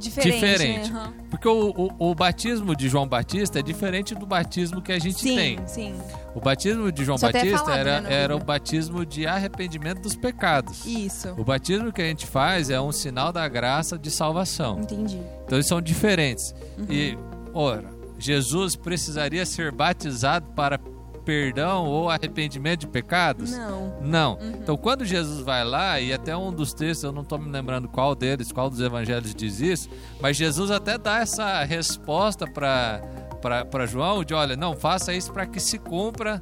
Diferente. 0.03 0.33
Diferente. 0.39 0.91
né? 0.91 0.99
Aham. 0.99 1.13
Porque 1.29 1.47
o, 1.47 1.69
o- 1.69 2.11
o 2.11 2.15
batismo 2.15 2.75
de 2.75 2.87
João 2.89 3.07
Batista 3.07 3.59
é 3.59 3.61
diferente 3.61 4.13
do 4.15 4.25
batismo 4.25 4.81
que 4.81 4.91
a 4.91 4.99
gente 4.99 5.19
Sim, 5.19 5.35
tem. 5.35 5.67
sim. 5.67 5.95
O 6.35 6.39
batismo 6.39 6.91
de 6.91 7.03
João 7.05 7.17
Batista 7.17 7.57
falado, 7.59 7.77
era, 7.79 8.01
né, 8.01 8.13
era 8.13 8.35
o 8.35 8.39
batismo 8.39 9.05
de 9.05 9.25
arrependimento 9.27 10.01
dos 10.01 10.15
pecados. 10.15 10.85
Isso. 10.85 11.29
O 11.37 11.43
batismo 11.43 11.91
que 11.91 12.01
a 12.01 12.05
gente 12.05 12.25
faz 12.25 12.69
é 12.69 12.79
um 12.81 12.91
sinal 12.91 13.31
da 13.31 13.47
graça 13.47 13.97
de 13.97 14.09
salvação. 14.11 14.79
Entendi. 14.79 15.19
Então 15.45 15.57
eles 15.57 15.67
são 15.67 15.81
diferentes. 15.81 16.53
Uhum. 16.77 16.85
E, 16.89 17.17
ora, 17.53 17.85
Jesus 18.17 18.75
precisaria 18.75 19.45
ser 19.45 19.71
batizado 19.71 20.47
para 20.55 20.79
perdão 21.23 21.85
ou 21.85 22.09
arrependimento 22.09 22.81
de 22.81 22.87
pecados? 22.87 23.51
Não. 23.51 24.01
Não. 24.01 24.33
Uhum. 24.33 24.51
Então, 24.61 24.77
quando 24.77 25.05
Jesus 25.05 25.43
vai 25.43 25.63
lá, 25.63 25.99
e 25.99 26.13
até 26.13 26.35
um 26.35 26.51
dos 26.51 26.73
textos, 26.73 27.03
eu 27.03 27.11
não 27.11 27.21
estou 27.21 27.39
me 27.39 27.49
lembrando 27.49 27.87
qual 27.87 28.15
deles, 28.15 28.51
qual 28.51 28.69
dos 28.69 28.79
evangelhos 28.79 29.33
diz 29.33 29.59
isso, 29.59 29.89
mas 30.21 30.37
Jesus 30.37 30.71
até 30.71 30.97
dá 30.97 31.19
essa 31.19 31.63
resposta 31.63 32.45
para 32.47 33.85
João: 33.87 34.23
de 34.23 34.33
olha, 34.33 34.55
não, 34.55 34.75
faça 34.75 35.13
isso 35.13 35.31
para 35.31 35.45
que 35.45 35.59
se 35.59 35.77
cumpra 35.77 36.39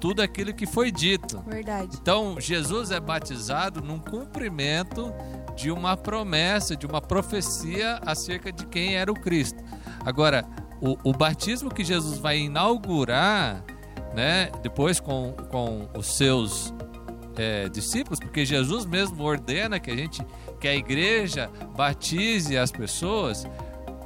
tudo 0.00 0.20
aquilo 0.20 0.52
que 0.52 0.66
foi 0.66 0.92
dito. 0.92 1.42
Verdade. 1.46 1.96
Então, 2.00 2.36
Jesus 2.38 2.90
é 2.90 3.00
batizado 3.00 3.80
num 3.80 3.98
cumprimento 3.98 5.12
de 5.56 5.70
uma 5.70 5.96
promessa, 5.96 6.76
de 6.76 6.84
uma 6.84 7.00
profecia 7.00 8.00
acerca 8.04 8.52
de 8.52 8.66
quem 8.66 8.96
era 8.96 9.10
o 9.10 9.14
Cristo. 9.14 9.62
Agora, 10.04 10.44
o, 10.80 10.96
o 11.04 11.12
batismo 11.12 11.72
que 11.72 11.82
Jesus 11.82 12.18
vai 12.18 12.38
inaugurar, 12.38 13.64
né, 14.14 14.50
depois 14.62 15.00
com, 15.00 15.32
com 15.50 15.88
os 15.96 16.16
seus 16.16 16.72
é, 17.36 17.68
discípulos, 17.68 18.20
porque 18.20 18.44
Jesus 18.44 18.86
mesmo 18.86 19.22
ordena 19.24 19.80
que 19.80 19.90
a 19.90 19.96
gente, 19.96 20.24
que 20.60 20.68
a 20.68 20.74
igreja 20.74 21.50
batize 21.76 22.56
as 22.56 22.70
pessoas 22.70 23.46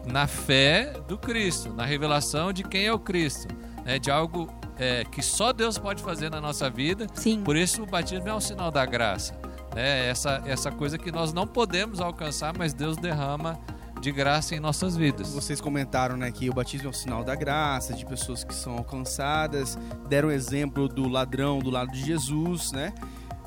na 0.06 0.26
fé 0.26 0.94
do 1.06 1.18
Cristo, 1.18 1.72
na 1.74 1.84
revelação 1.84 2.52
de 2.52 2.64
quem 2.64 2.86
é 2.86 2.92
o 2.92 2.98
Cristo, 2.98 3.48
né, 3.84 3.98
de 3.98 4.10
algo 4.10 4.48
é, 4.78 5.04
que 5.04 5.22
só 5.22 5.52
Deus 5.52 5.76
pode 5.76 6.02
fazer 6.02 6.30
na 6.30 6.40
nossa 6.40 6.70
vida. 6.70 7.06
Sim. 7.14 7.42
Por 7.42 7.56
isso 7.56 7.82
o 7.82 7.86
batismo 7.86 8.28
é 8.28 8.34
um 8.34 8.40
sinal 8.40 8.70
da 8.70 8.86
graça, 8.86 9.34
né? 9.74 10.08
Essa 10.08 10.42
essa 10.46 10.70
coisa 10.70 10.96
que 10.96 11.10
nós 11.10 11.32
não 11.32 11.46
podemos 11.46 12.00
alcançar, 12.00 12.56
mas 12.56 12.72
Deus 12.72 12.96
derrama 12.96 13.58
de 14.00 14.12
graça 14.12 14.54
em 14.54 14.60
nossas 14.60 14.96
vidas. 14.96 15.32
Vocês 15.32 15.60
comentaram 15.60 16.16
né, 16.16 16.30
que 16.30 16.48
o 16.48 16.52
batismo 16.52 16.86
é 16.86 16.90
um 16.90 16.92
sinal 16.92 17.24
da 17.24 17.34
graça, 17.34 17.94
de 17.94 18.06
pessoas 18.06 18.44
que 18.44 18.54
são 18.54 18.74
alcançadas, 18.74 19.78
deram 20.08 20.30
exemplo 20.30 20.88
do 20.88 21.08
ladrão 21.08 21.58
do 21.58 21.70
lado 21.70 21.90
de 21.92 22.04
Jesus, 22.04 22.72
né? 22.72 22.92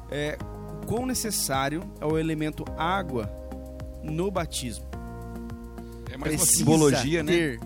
É, 0.09 0.37
quão 0.87 1.05
necessário 1.05 1.81
é 1.99 2.05
o 2.05 2.17
elemento 2.17 2.65
água 2.77 3.31
no 4.03 4.29
batismo? 4.29 4.85
É 6.11 6.17
mais 6.17 6.33
uma 6.33 6.39
Precisa 6.39 6.57
simbologia, 6.57 7.23
né? 7.23 7.31
ter, 7.31 7.59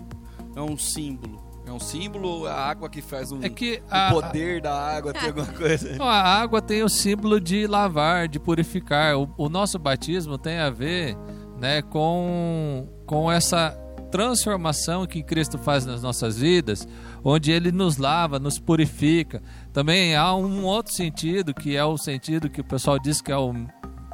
É 0.54 0.60
um 0.60 0.78
símbolo. 0.78 1.44
É 1.66 1.72
um 1.72 1.80
símbolo, 1.80 2.46
a 2.46 2.54
água 2.54 2.88
que 2.88 3.02
faz 3.02 3.32
o, 3.32 3.44
É 3.44 3.48
que 3.48 3.82
o 3.90 3.94
a, 3.94 4.10
poder 4.10 4.62
da 4.62 4.72
água, 4.72 5.12
tem 5.12 5.28
alguma 5.28 5.46
coisa. 5.52 5.96
Não, 5.96 6.06
a 6.06 6.22
água 6.22 6.62
tem 6.62 6.84
o 6.84 6.88
símbolo 6.88 7.40
de 7.40 7.66
lavar, 7.66 8.28
de 8.28 8.38
purificar. 8.38 9.18
O, 9.18 9.28
o 9.36 9.48
nosso 9.48 9.76
batismo 9.76 10.38
tem 10.38 10.58
a 10.58 10.70
ver 10.70 11.16
né, 11.58 11.82
com, 11.82 12.88
com 13.06 13.30
essa 13.30 13.70
transformação 14.10 15.06
que 15.06 15.22
Cristo 15.22 15.58
faz 15.58 15.84
nas 15.84 16.02
nossas 16.02 16.38
vidas, 16.38 16.86
onde 17.24 17.50
Ele 17.50 17.72
nos 17.72 17.96
lava, 17.96 18.38
nos 18.38 18.58
purifica. 18.58 19.42
Também 19.72 20.14
há 20.14 20.34
um 20.34 20.64
outro 20.64 20.92
sentido, 20.92 21.52
que 21.52 21.76
é 21.76 21.84
o 21.84 21.98
sentido 21.98 22.48
que 22.48 22.60
o 22.60 22.64
pessoal 22.64 22.98
diz 22.98 23.20
que 23.20 23.32
é 23.32 23.36
o 23.36 23.52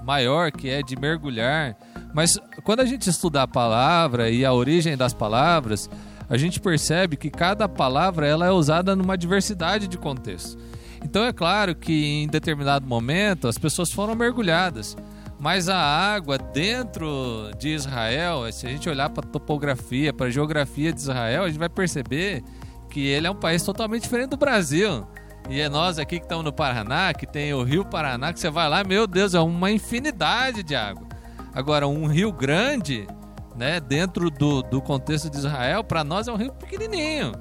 maior, 0.03 0.51
que 0.51 0.69
é 0.69 0.83
de 0.83 0.97
mergulhar. 0.97 1.77
Mas 2.15 2.39
quando 2.65 2.81
a 2.81 2.85
gente 2.85 3.09
estuda 3.09 3.43
a 3.43 3.49
palavra 3.49 4.31
e 4.31 4.45
a 4.45 4.53
origem 4.53 4.97
das 4.97 5.15
palavras, 5.15 5.89
a 6.29 6.37
gente 6.37 6.61
percebe 6.61 7.17
que 7.17 7.31
cada 7.31 7.69
palavra 7.69 8.27
ela 8.27 8.47
é 8.47 8.51
usada 8.51 8.97
numa 8.97 9.17
diversidade 9.17 9.87
de 9.87 9.99
contextos. 9.99 10.59
Então 11.05 11.25
é 11.25 11.33
claro 11.33 11.75
que 11.75 12.23
em 12.23 12.29
determinado 12.29 12.87
momento 12.87 13.49
as 13.49 13.59
pessoas 13.59 13.91
foram 13.93 14.15
mergulhadas, 14.15 14.97
mas 15.43 15.69
a 15.69 15.77
água 15.77 16.39
dentro 16.39 17.51
de 17.59 17.71
Israel, 17.71 18.45
se 18.53 18.65
a 18.65 18.71
gente 18.71 18.89
olhar 18.89 19.11
para 19.11 19.29
a 19.29 19.29
topografia, 19.29 20.13
para 20.13 20.27
a 20.27 20.31
geografia 20.31 20.93
de 20.93 21.01
Israel, 21.01 21.43
a 21.43 21.49
gente 21.49 21.59
vai 21.59 21.69
perceber 21.69 22.45
que 22.89 23.05
ele 23.09 23.27
é 23.27 23.31
um 23.31 23.35
país 23.35 23.61
totalmente 23.65 24.05
diferente 24.05 24.31
do 24.31 24.37
Brasil. 24.37 25.05
E 25.51 25.61
é 25.61 25.69
nós 25.69 25.99
aqui 25.99 26.21
que 26.21 26.27
estamos 26.27 26.45
no 26.45 26.53
Paraná, 26.53 27.13
que 27.13 27.27
tem 27.27 27.53
o 27.53 27.65
Rio 27.65 27.85
Paraná, 27.85 28.33
que 28.33 28.39
você 28.39 28.51
vai 28.51 28.69
lá, 28.69 28.85
meu 28.85 29.05
Deus, 29.05 29.35
é 29.35 29.41
uma 29.41 29.69
infinidade 29.69 30.63
de 30.63 30.77
água. 30.77 31.09
Agora, 31.53 31.89
um 31.89 32.07
rio 32.07 32.31
grande, 32.31 33.09
né, 33.57 33.81
dentro 33.81 34.31
do, 34.31 34.63
do 34.63 34.81
contexto 34.81 35.29
de 35.29 35.39
Israel, 35.39 35.83
para 35.83 36.05
nós 36.05 36.29
é 36.29 36.33
um 36.33 36.37
rio 36.37 36.53
pequenininho. 36.53 37.33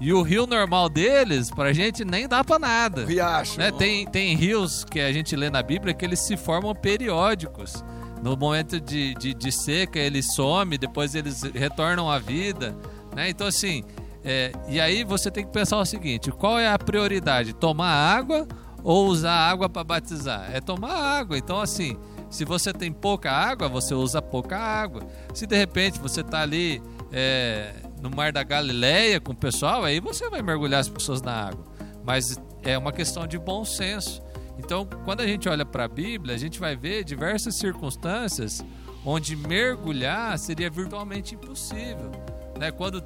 E 0.00 0.12
o 0.12 0.22
rio 0.22 0.46
normal 0.46 0.88
deles, 0.88 1.50
pra 1.50 1.72
gente, 1.72 2.04
nem 2.04 2.26
dá 2.26 2.42
pra 2.42 2.58
nada. 2.58 3.04
Riacho. 3.04 3.58
Né? 3.58 3.70
Tem, 3.70 4.06
tem 4.06 4.34
rios 4.36 4.84
que 4.84 5.00
a 5.00 5.12
gente 5.12 5.34
lê 5.36 5.48
na 5.50 5.62
Bíblia 5.62 5.94
que 5.94 6.04
eles 6.04 6.20
se 6.20 6.36
formam 6.36 6.74
periódicos. 6.74 7.84
No 8.22 8.36
momento 8.36 8.80
de, 8.80 9.14
de, 9.14 9.34
de 9.34 9.52
seca, 9.52 9.98
eles 9.98 10.34
somem, 10.34 10.78
depois 10.78 11.14
eles 11.14 11.42
retornam 11.42 12.10
à 12.10 12.18
vida. 12.18 12.74
Né? 13.14 13.28
Então, 13.28 13.46
assim, 13.46 13.84
é, 14.24 14.52
e 14.66 14.80
aí 14.80 15.04
você 15.04 15.30
tem 15.30 15.44
que 15.44 15.52
pensar 15.52 15.78
o 15.78 15.84
seguinte: 15.84 16.30
qual 16.32 16.58
é 16.58 16.66
a 16.66 16.78
prioridade? 16.78 17.52
Tomar 17.52 17.90
água 17.90 18.48
ou 18.82 19.06
usar 19.06 19.34
água 19.34 19.68
para 19.68 19.84
batizar? 19.84 20.48
É 20.52 20.60
tomar 20.60 20.94
água. 20.94 21.36
Então, 21.36 21.60
assim, 21.60 21.96
se 22.30 22.44
você 22.44 22.72
tem 22.72 22.90
pouca 22.90 23.30
água, 23.30 23.68
você 23.68 23.94
usa 23.94 24.20
pouca 24.22 24.58
água. 24.58 25.02
Se 25.34 25.46
de 25.46 25.56
repente 25.56 26.00
você 26.00 26.22
está 26.22 26.40
ali 26.40 26.82
é, 27.12 27.74
no 28.04 28.14
Mar 28.14 28.30
da 28.30 28.42
Galileia 28.42 29.18
com 29.18 29.32
o 29.32 29.34
pessoal, 29.34 29.82
aí 29.82 29.98
você 29.98 30.28
vai 30.28 30.42
mergulhar 30.42 30.80
as 30.80 30.88
pessoas 30.90 31.22
na 31.22 31.32
água. 31.48 31.64
Mas 32.04 32.38
é 32.62 32.76
uma 32.76 32.92
questão 32.92 33.26
de 33.26 33.38
bom 33.38 33.64
senso. 33.64 34.22
Então, 34.58 34.86
quando 35.06 35.22
a 35.22 35.26
gente 35.26 35.48
olha 35.48 35.64
para 35.64 35.84
a 35.84 35.88
Bíblia, 35.88 36.34
a 36.34 36.38
gente 36.38 36.60
vai 36.60 36.76
ver 36.76 37.02
diversas 37.02 37.56
circunstâncias 37.56 38.62
onde 39.06 39.34
mergulhar 39.34 40.38
seria 40.38 40.68
virtualmente 40.68 41.34
impossível. 41.34 42.12
Né? 42.58 42.70
Quando 42.70 43.02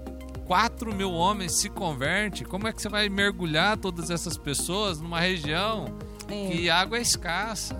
4 0.46 0.92
mil 0.92 1.12
homens 1.12 1.52
se 1.60 1.68
convertem, 1.68 2.44
como 2.44 2.66
é 2.66 2.72
que 2.72 2.82
você 2.82 2.88
vai 2.88 3.08
mergulhar 3.08 3.76
todas 3.76 4.10
essas 4.10 4.36
pessoas 4.36 5.00
numa 5.00 5.20
região 5.20 5.96
É. 6.28 6.48
que 6.50 6.68
água 6.68 6.98
é 6.98 7.02
escassa? 7.02 7.76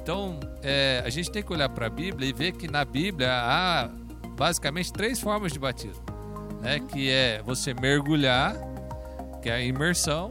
Então, 0.00 0.40
é, 0.62 1.02
a 1.04 1.10
gente 1.10 1.30
tem 1.30 1.42
que 1.42 1.52
olhar 1.52 1.68
para 1.68 1.86
a 1.86 1.90
Bíblia 1.90 2.30
e 2.30 2.32
ver 2.32 2.52
que 2.52 2.66
na 2.66 2.84
Bíblia 2.84 3.30
há 3.30 3.90
basicamente 4.36 4.92
três 4.92 5.20
formas 5.20 5.52
de 5.52 5.58
batismo, 5.58 6.04
né? 6.60 6.80
Que 6.80 7.10
é 7.10 7.42
você 7.42 7.74
mergulhar, 7.74 8.54
que 9.42 9.48
é 9.48 9.54
a 9.54 9.60
imersão, 9.60 10.30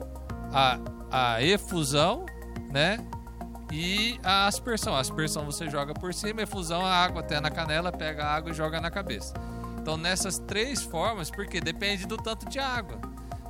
a, 0.51 0.79
a 1.11 1.43
efusão, 1.43 2.25
né? 2.71 2.97
E 3.71 4.19
a 4.23 4.47
aspersão. 4.47 4.95
A 4.95 4.99
aspersão 4.99 5.45
você 5.45 5.69
joga 5.69 5.93
por 5.93 6.13
cima, 6.13 6.41
efusão 6.41 6.85
a 6.85 6.93
água 6.93 7.21
até 7.21 7.39
na 7.39 7.49
canela, 7.49 7.91
pega 7.91 8.23
a 8.23 8.35
água 8.35 8.51
e 8.51 8.53
joga 8.53 8.79
na 8.79 8.91
cabeça. 8.91 9.33
Então, 9.79 9.97
nessas 9.97 10.39
três 10.39 10.81
formas, 10.81 11.29
porque 11.29 11.61
depende 11.61 12.07
do 12.07 12.17
tanto 12.17 12.49
de 12.49 12.59
água. 12.59 12.99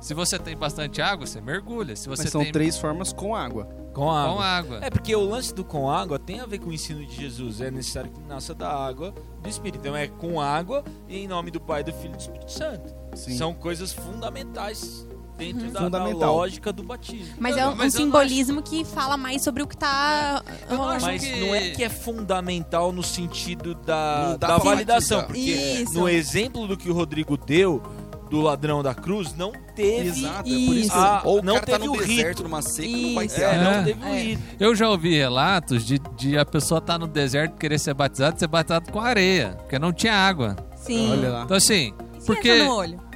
Se 0.00 0.14
você 0.14 0.38
tem 0.38 0.56
bastante 0.56 1.00
água, 1.02 1.26
você 1.26 1.40
mergulha. 1.40 1.96
Se 1.96 2.08
você 2.08 2.24
Mas 2.24 2.30
são 2.32 2.42
tem 2.42 2.52
três 2.52 2.76
formas 2.78 3.12
com 3.12 3.34
água. 3.34 3.64
Com 3.94 4.10
água. 4.10 4.34
com 4.34 4.40
água. 4.42 4.78
É 4.82 4.90
porque 4.90 5.16
o 5.16 5.24
lance 5.24 5.54
do 5.54 5.64
com 5.64 5.90
água 5.90 6.18
tem 6.18 6.38
a 6.40 6.46
ver 6.46 6.58
com 6.58 6.68
o 6.68 6.72
ensino 6.72 7.04
de 7.04 7.14
Jesus. 7.16 7.60
É 7.62 7.70
necessário 7.70 8.10
que 8.10 8.20
nasça 8.28 8.54
da 8.54 8.68
água 8.70 9.14
do 9.42 9.48
Espírito. 9.48 9.78
Então 9.80 9.96
é 9.96 10.06
com 10.06 10.38
água 10.40 10.84
e 11.08 11.18
em 11.18 11.26
nome 11.26 11.50
do 11.50 11.58
Pai, 11.60 11.82
do 11.82 11.92
Filho 11.94 12.12
e 12.12 12.16
do 12.16 12.20
Espírito 12.20 12.52
Santo. 12.52 12.94
Sim. 13.14 13.36
São 13.38 13.54
coisas 13.54 13.92
fundamentais 13.94 15.06
dentro 15.38 15.66
da, 15.70 15.80
da 15.80 15.84
Fundamental. 15.84 16.34
lógica 16.36 16.72
do 16.72 16.82
batismo. 16.82 17.34
Mas 17.38 17.56
é 17.56 17.66
um, 17.66 17.74
mas 17.74 17.92
não 17.94 18.00
simbolismo 18.00 18.62
que 18.62 18.84
fala 18.84 19.16
mais 19.18 19.42
sobre 19.42 19.62
o 19.62 19.66
que 19.66 19.76
tá. 19.76 20.42
Não 20.70 20.88
acho 20.88 21.04
Mas 21.06 21.22
que- 21.22 21.40
não 21.40 21.54
é 21.54 21.70
que 21.70 21.84
é 21.84 21.88
fundamental 21.90 22.90
no 22.92 23.02
sentido 23.02 23.74
da, 23.74 24.36
dá 24.36 24.48
da 24.48 24.54
pra 24.54 24.58
validação. 24.58 25.22
matizar. 25.22 25.26
Porque 25.26 25.82
Isso. 25.82 25.92
no 25.94 26.08
exemplo 26.08 26.66
do 26.66 26.76
que 26.76 26.90
o 26.90 26.94
Rodrigo 26.94 27.36
deu, 27.36 27.82
do 28.30 28.40
ladrão 28.42 28.82
da 28.82 28.94
cruz, 28.94 29.34
não 29.36 29.52
teve. 29.74 30.08
Exato, 30.08 30.38
é 30.40 30.42
por 30.42 30.48
Isso. 30.50 30.74
isso 30.74 30.90
que 30.90 30.96
Ah, 30.98 31.20
Ou 31.24 31.40
o 31.40 31.42
não 31.44 31.54
cara 31.54 31.66
tá 31.66 31.72
teve 31.72 31.86
no 31.86 31.92
o 31.92 31.96
deserto, 31.98 32.28
rito. 32.28 32.42
numa 32.42 32.62
seca, 32.62 32.88
não 32.96 33.14
vai 33.14 33.28
ter 33.28 33.40
É, 33.42 33.46
água. 33.46 33.62
não 33.64 33.70
É. 33.70 33.82
teve 33.84 34.04
o 34.04 34.08
É. 34.08 34.18
rito. 34.22 34.42
Eu 34.58 34.74
já 34.76 34.88
ouvi 34.88 35.16
relatos 35.16 35.84
de, 35.84 35.98
de 36.16 36.36
a 36.38 36.44
pessoa 36.44 36.78
estar 36.78 36.98
no 36.98 37.06
deserto 37.06 37.56
querer 37.56 37.78
ser 37.78 37.94
batizado, 37.94 38.38
ser 38.38 38.46
batizado 38.48 38.90
com 38.90 39.00
areia, 39.00 39.56
porque 39.60 39.78
não 39.78 39.92
tinha 39.92 40.14
água. 40.14 40.56
Sim. 40.76 41.10
Olha 41.12 41.28
lá. 41.30 41.42
Então 41.44 41.56
assim, 41.56 41.92
E 42.16 42.20
se 42.20 42.26
porque 42.26 42.62
no 42.64 42.72
olho? 42.74 43.06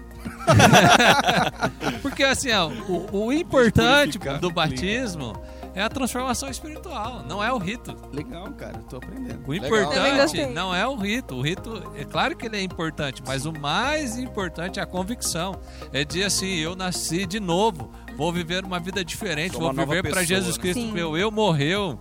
porque 2.03 2.23
assim, 2.23 2.51
ó, 2.53 2.69
o, 2.69 3.27
o 3.27 3.33
importante 3.33 4.19
do 4.41 4.51
batismo 4.51 5.33
é 5.75 5.83
a 5.83 5.89
transformação 5.89 6.49
espiritual, 6.49 7.23
não 7.29 7.43
é 7.43 7.53
o 7.53 7.59
rito. 7.59 7.97
Legal, 8.13 8.51
cara. 8.53 8.79
Eu 8.79 8.83
tô 8.85 8.97
aprendendo. 8.97 9.47
O 9.47 9.51
Legal. 9.53 9.67
Importante 9.69 10.47
não 10.47 10.75
é 10.75 10.87
o 10.87 10.97
rito. 10.97 11.35
O 11.37 11.43
rito, 11.43 11.83
é 11.97 12.05
claro 12.05 12.37
que 12.37 12.47
ele 12.47 12.57
é 12.57 12.63
importante, 12.63 13.23
mas 13.27 13.47
o 13.47 13.53
mais 13.53 14.19
importante 14.19 14.81
é 14.81 14.83
a 14.83 14.87
convicção. 14.87 15.59
É 15.93 16.05
dizer 16.05 16.25
assim, 16.25 16.57
eu 16.57 16.75
nasci 16.75 17.27
de 17.27 17.41
novo, 17.41 17.91
vou 18.17 18.33
viver 18.33 18.65
uma 18.65 18.81
vida 18.81 19.05
diferente, 19.05 19.53
Sou 19.53 19.61
vou 19.61 19.73
viver 19.73 20.03
para 20.03 20.21
pessoa, 20.21 20.25
Jesus 20.25 20.57
né? 20.57 20.63
Cristo. 20.63 20.81
Sim. 20.81 20.93
Meu 20.93 21.17
eu 21.17 21.31
morreu. 21.31 21.99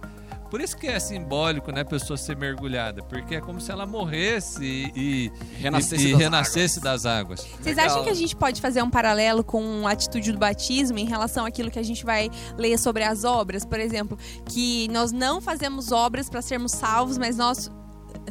Por 0.50 0.60
isso 0.62 0.76
que 0.76 0.88
é 0.88 1.00
simbólico, 1.00 1.72
né, 1.72 1.82
a 1.82 1.86
pessoa 1.86 2.18
ser 2.18 2.36
mergulhada, 2.36 3.04
porque 3.04 3.36
é 3.36 3.42
como 3.42 3.62
se 3.62 3.72
ela 3.72 3.86
morresse 3.86 4.64
e, 4.64 4.92
e- 4.96 5.32
Renascesse 5.60 6.08
e 6.08 6.12
das 6.12 6.20
renascesse 6.22 6.80
das 6.80 7.06
águas. 7.06 7.42
Vocês 7.42 7.76
Legal. 7.78 7.86
acham 7.86 8.04
que 8.04 8.10
a 8.10 8.14
gente 8.16 8.36
pode 8.36 8.60
fazer 8.60 8.82
um 8.82 8.90
paralelo 8.90 9.44
com 9.44 9.88
a 9.88 9.92
atitude 9.92 10.32
do 10.32 10.40
batismo 10.40 10.98
em 10.98 11.06
relação 11.06 11.46
àquilo 11.46 11.70
que 11.70 11.78
a 11.80 11.84
gente 11.84 12.04
vai 12.04 12.30
ler 12.58 12.78
sobre 12.80 13.04
as 13.04 13.24
obras? 13.24 13.64
Por 13.64 13.80
exemplo, 13.80 14.18
que 14.46 14.88
nós 14.90 15.12
não 15.12 15.40
fazemos 15.40 15.92
obras 15.92 16.30
para 16.30 16.42
sermos 16.42 16.72
salvos, 16.72 17.18
mas 17.18 17.38
nós 17.38 17.70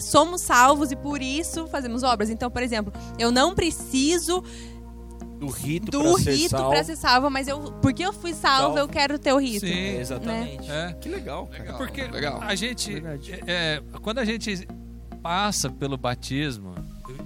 somos 0.00 0.40
salvos 0.40 0.90
e 0.90 0.96
por 0.96 1.22
isso 1.22 1.66
fazemos 1.68 2.02
obras. 2.02 2.30
Então, 2.30 2.50
por 2.50 2.62
exemplo, 2.62 2.92
eu 3.18 3.30
não 3.30 3.54
preciso 3.54 4.42
Do 5.38 5.46
rito 5.48 5.90
do 5.90 6.00
pra 6.02 6.12
ser 6.14 6.34
rito 6.34 6.50
salvo. 6.50 6.70
para 6.70 6.84
ser 6.84 6.96
salvo, 6.96 7.30
mas 7.30 7.46
eu, 7.46 7.60
porque 7.80 8.04
eu 8.04 8.12
fui 8.12 8.34
salvo, 8.34 8.62
Salvo. 8.62 8.78
eu 8.78 8.88
quero 8.88 9.18
ter 9.18 9.32
o 9.32 9.38
rito. 9.38 9.66
Sim. 9.66 9.72
É, 9.72 10.00
exatamente. 10.00 10.70
É. 10.70 10.92
Que 11.00 11.08
legal. 11.08 11.48
Legal. 11.52 11.78
Porque 11.78 12.02
legal. 12.04 12.40
a 12.42 12.54
gente, 12.54 12.92
Verdade. 12.92 13.40
é, 13.46 13.80
quando 14.02 14.18
a 14.18 14.24
gente 14.24 14.66
passa 15.22 15.70
pelo 15.70 15.96
batismo, 15.96 16.74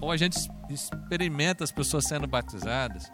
ou 0.00 0.10
a 0.10 0.16
gente 0.16 0.36
experimenta 0.70 1.64
as 1.64 1.72
pessoas 1.72 2.04
sendo 2.06 2.26
batizadas, 2.26 3.10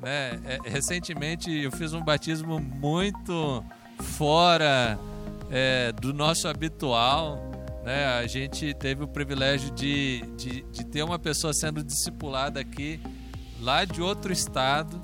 né? 0.00 0.40
é, 0.44 0.58
recentemente 0.64 1.50
eu 1.50 1.70
fiz 1.70 1.92
um 1.92 2.02
batismo 2.02 2.58
muito 2.58 3.62
fora 4.00 4.98
é, 5.50 5.92
do 5.92 6.14
nosso 6.14 6.48
habitual. 6.48 7.38
Né? 7.84 8.06
A 8.06 8.26
gente 8.26 8.72
teve 8.74 9.04
o 9.04 9.08
privilégio 9.08 9.70
de, 9.72 10.22
de, 10.36 10.62
de 10.62 10.84
ter 10.84 11.02
uma 11.02 11.18
pessoa 11.18 11.52
sendo 11.52 11.82
discipulada 11.82 12.60
aqui 12.60 13.00
lá 13.60 13.84
de 13.84 14.00
outro 14.02 14.32
estado. 14.32 15.00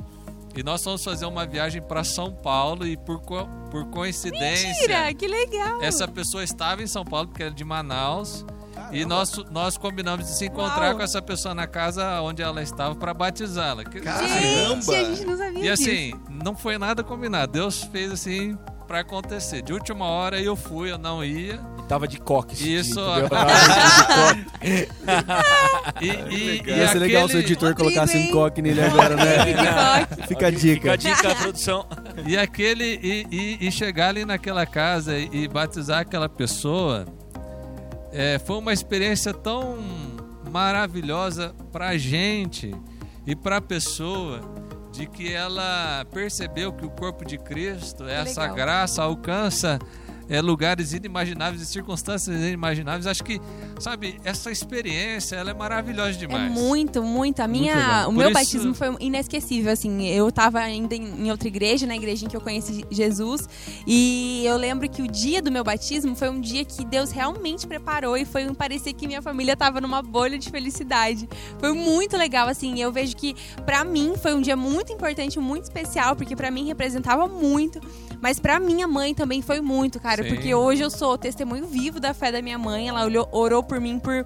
E 0.56 0.62
nós 0.62 0.82
fomos 0.82 1.04
fazer 1.04 1.26
uma 1.26 1.44
viagem 1.46 1.82
para 1.82 2.02
São 2.02 2.32
Paulo 2.32 2.86
e 2.86 2.96
por, 2.96 3.20
co- 3.20 3.46
por 3.70 3.84
coincidência, 3.90 4.68
Mentira, 4.68 5.12
que 5.12 5.26
legal. 5.28 5.82
essa 5.82 6.08
pessoa 6.08 6.42
estava 6.42 6.82
em 6.82 6.86
São 6.86 7.04
Paulo 7.04 7.28
porque 7.28 7.42
era 7.42 7.52
de 7.52 7.62
Manaus. 7.64 8.44
E 8.92 9.04
nós, 9.04 9.32
nós 9.50 9.76
combinamos 9.76 10.26
de 10.26 10.32
se 10.36 10.46
encontrar 10.46 10.88
Uau. 10.88 10.96
com 10.96 11.02
essa 11.02 11.20
pessoa 11.20 11.54
na 11.54 11.66
casa 11.66 12.20
onde 12.22 12.40
ela 12.42 12.62
estava 12.62 12.94
para 12.94 13.12
batizá-la. 13.12 13.84
Que- 13.84 13.98
Gente, 13.98 14.04
Caramba! 14.04 14.92
a 14.96 15.04
gente 15.04 15.25
não 15.26 15.36
sabia 15.36 15.72
E 15.72 15.76
disso. 15.76 15.90
assim, 15.90 16.12
não 16.44 16.56
foi 16.56 16.78
nada 16.78 17.02
combinado. 17.02 17.52
Deus 17.52 17.82
fez 17.82 18.12
assim 18.12 18.56
para 18.86 19.00
acontecer. 19.00 19.60
De 19.62 19.72
última 19.72 20.04
hora 20.06 20.40
eu 20.40 20.54
fui, 20.56 20.90
eu 20.92 20.98
não 20.98 21.22
ia. 21.25 21.60
Tava 21.88 22.09
de 22.09 22.19
coque. 22.19 22.55
Isso, 22.76 22.95
dia. 22.95 23.28
E, 26.00 26.07
e, 26.09 26.62
e 26.66 26.71
Ia 26.78 26.88
ser 26.88 26.99
legal 26.99 27.28
se 27.28 27.37
o 27.37 27.38
editor 27.38 27.69
Rodrigo, 27.69 27.90
colocasse 27.90 28.19
um 28.19 28.31
coque 28.31 28.61
nele 28.61 28.83
agora, 28.83 29.16
né? 29.16 30.05
Fica 30.26 30.49
a 30.49 30.52
Fica 30.52 30.52
dica. 30.52 30.93
a 30.93 30.97
dica, 30.97 31.35
produção. 31.37 31.87
E 32.26 32.37
aquele 32.37 32.99
e, 33.02 33.26
e- 33.31 33.66
e 33.69 33.73
chegar 33.73 34.09
ali 34.09 34.25
naquela 34.25 34.66
casa 34.66 35.16
e, 35.16 35.47
batizar 35.49 36.00
aquela 36.00 36.28
pessoa 36.28 37.07
é, 38.12 38.38
foi 38.45 38.59
uma 38.59 38.73
experiência 38.73 39.33
tão 39.33 39.78
maravilhosa 40.50 41.55
pra 41.73 41.97
gente 41.97 42.75
e 43.26 43.35
pra 43.37 43.61
pessoa 43.61 44.40
de 44.93 45.07
que 45.07 45.33
ela 45.33 46.05
percebeu 46.12 46.73
que 46.73 46.85
o 46.85 46.90
corpo 46.90 47.25
de 47.25 47.38
Cristo, 47.38 48.05
essa 48.09 48.43
legal. 48.43 48.57
graça 48.57 49.02
alcança 49.02 49.78
é, 50.28 50.40
lugares 50.40 50.92
inimagináveis 50.92 51.62
e 51.62 51.66
circunstâncias 51.66 52.37
inimagináveis. 52.40 53.06
Acho 53.06 53.23
que, 53.25 53.40
sabe, 53.78 54.18
essa 54.25 54.50
experiência 54.50 55.37
ela 55.37 55.50
é 55.50 55.54
maravilhosa 55.54 56.11
É 56.11 56.12
demais. 56.12 56.50
muito, 56.52 57.02
muito. 57.02 57.40
A 57.40 57.49
minha, 57.49 57.75
legal. 57.75 58.02
o 58.02 58.04
Por 58.06 58.18
meu 58.18 58.30
isso- 58.30 58.35
batismo 58.35 58.75
foi 58.75 58.95
inesquecível, 59.00 59.73
assim. 59.73 60.06
Eu 60.09 60.30
tava 60.33 60.59
ainda 60.61 60.95
em, 60.95 61.26
em 61.26 61.30
outra 61.30 61.49
igreja, 61.49 61.87
na 61.87 61.97
igreja 61.97 62.25
em 62.26 62.28
que 62.28 62.37
eu 62.37 62.40
conheci 62.40 62.85
Jesus, 62.90 63.49
e 63.87 64.42
eu 64.45 64.56
lembro 64.56 64.88
que 64.88 65.02
o 65.02 65.09
dia 65.09 65.40
do 65.40 65.50
meu 65.52 65.62
batismo 65.62 66.14
foi 66.16 66.28
um 66.28 66.40
dia 66.40 66.64
que 66.64 66.85
Deus 66.85 67.11
realmente 67.11 67.66
preparou 67.66 68.16
e 68.16 68.25
foi 68.25 68.47
um 68.49 68.54
parecer 68.54 68.92
que 68.92 69.06
minha 69.06 69.23
família 69.23 69.56
tava 69.56 69.80
numa 69.80 70.02
bolha 70.02 70.38
de 70.38 70.50
felicidade. 70.50 71.28
Foi 71.59 71.73
muito 71.73 72.16
legal, 72.16 72.49
assim. 72.49 72.80
Eu 72.80 72.90
vejo 72.92 73.16
que 73.16 73.35
pra 73.64 73.85
mim 73.85 74.14
foi 74.21 74.35
um 74.35 74.40
dia 74.40 74.56
muito 74.56 74.92
importante, 74.92 75.38
muito 75.38 75.64
especial, 75.64 76.16
porque 76.16 76.35
pra 76.35 76.50
mim 76.50 76.66
representava 76.66 77.26
muito, 77.28 77.80
mas 78.21 78.38
pra 78.38 78.59
minha 78.59 78.88
mãe 78.88 79.14
também 79.14 79.42
foi 79.42 79.61
muito, 79.61 80.00
cara, 80.00 80.15
Sim. 80.25 80.35
porque 80.35 80.54
hoje 80.54 80.82
eu 80.82 80.90
sou 80.90 81.16
testemunho 81.16 81.66
vivo 81.66 81.99
da 82.00 82.14
fé 82.14 82.30
da 82.30 82.42
minha 82.42 82.58
mãe. 82.58 82.88
Ela 82.88 83.04
olhou, 83.04 83.28
orou 83.32 83.62
por 83.62 83.80
mim 83.80 83.99
por 83.99 84.25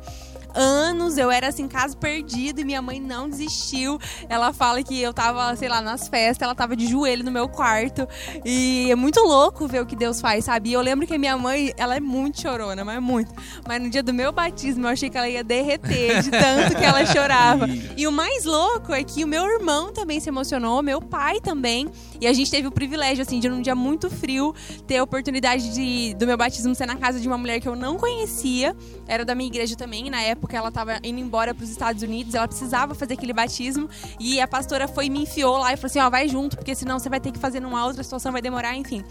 anos, 0.55 1.19
eu 1.19 1.31
era 1.31 1.49
assim, 1.49 1.69
caso 1.69 1.97
perdido, 1.97 2.61
e 2.61 2.65
minha 2.65 2.83
mãe 2.83 3.01
não 3.01 3.29
desistiu. 3.29 3.99
Ela 4.29 4.53
fala 4.53 4.83
que 4.83 5.01
eu 5.01 5.13
tava, 5.13 5.55
sei 5.57 5.69
lá, 5.69 5.81
nas 5.81 6.09
festas, 6.09 6.43
ela 6.43 6.55
tava 6.55 6.77
de 6.77 6.87
joelho 6.87 7.25
no 7.25 7.31
meu 7.31 7.49
quarto. 7.49 8.07
E 8.45 8.91
é 8.91 8.95
muito 8.95 9.21
louco 9.21 9.67
ver 9.67 9.83
o 9.83 9.87
que 9.87 9.97
Deus 9.97 10.21
faz, 10.21 10.45
sabe? 10.45 10.71
E 10.71 10.73
eu 10.73 10.81
lembro 10.81 11.07
que 11.07 11.15
a 11.15 11.19
minha 11.19 11.37
mãe, 11.37 11.73
ela 11.77 11.97
é 11.97 12.01
muito 12.01 12.41
chorona, 12.41 12.85
mas 12.85 12.97
é 12.97 13.01
muito. 13.01 13.33
Mas 13.67 13.83
no 13.83 13.91
dia 13.91 14.03
do 14.03 14.13
meu 14.13 14.33
batismo, 14.33 14.87
eu 14.87 14.91
achei 14.91 15.09
que 15.09 15.17
ela 15.17 15.29
ia 15.29 15.45
derreter 15.45 16.23
de 16.23 16.31
tanto 16.31 16.77
que 16.77 16.85
ela 16.85 17.05
chorava. 17.07 17.67
E 17.97 18.07
o 18.07 18.13
mais 18.13 18.45
louco 18.45 18.93
é 18.93 19.03
que 19.05 19.25
o 19.25 19.29
meu 19.29 19.45
irmão 19.45 19.93
também 19.93 20.21
se 20.21 20.29
emocionou, 20.29 20.83
meu 20.83 21.01
pai 21.01 21.41
também. 21.41 21.89
E 22.21 22.27
a 22.27 22.33
gente 22.33 22.51
teve 22.51 22.69
o 22.69 22.71
privilégio, 22.71 23.23
assim, 23.23 23.41
de 23.41 23.49
num 23.49 23.63
dia 23.63 23.75
muito 23.75 24.11
frio, 24.11 24.55
ter 24.87 24.99
a 24.99 25.03
oportunidade 25.03 25.73
de, 25.73 26.15
do 26.15 26.27
meu 26.27 26.37
batismo 26.37 26.75
ser 26.75 26.87
na 26.87 26.97
casa 26.97 27.19
de 27.19 27.27
uma 27.27 27.39
mulher 27.39 27.61
que 27.61 27.69
eu 27.69 27.77
não 27.77 27.97
conhecia. 27.97 28.77
Era 29.07 29.25
da 29.25 29.35
minha 29.35 29.49
igreja 29.49 29.77
também. 29.77 30.11
Na 30.11 30.21
época 30.23 30.40
ela 30.57 30.71
tava 30.71 30.99
indo 31.03 31.21
embora 31.21 31.55
para 31.55 31.65
os 31.65 31.71
Estados 31.71 32.03
Unidos, 32.03 32.35
ela 32.35 32.49
precisava 32.49 32.95
fazer 32.95 33.15
aquele 33.15 33.33
batismo. 33.33 33.89
E 34.19 34.41
a 34.41 34.49
pastora 34.49 34.87
foi 34.89 35.07
e 35.07 35.11
me 35.11 35.23
enfiou 35.23 35.59
lá 35.59 35.73
e 35.73 35.77
falou 35.77 35.87
assim: 35.87 35.99
ó, 36.01 36.11
vai 36.11 36.29
junto, 36.29 36.57
porque 36.57 36.75
senão 36.75 36.99
você 36.99 37.09
vai 37.09 37.21
ter 37.21 37.33
que 37.33 37.39
fazer 37.39 37.61
numa 37.61 37.85
outra 37.85 38.03
situação, 38.03 38.33
vai 38.33 38.43
demorar, 38.43 38.77
enfim. 38.77 39.05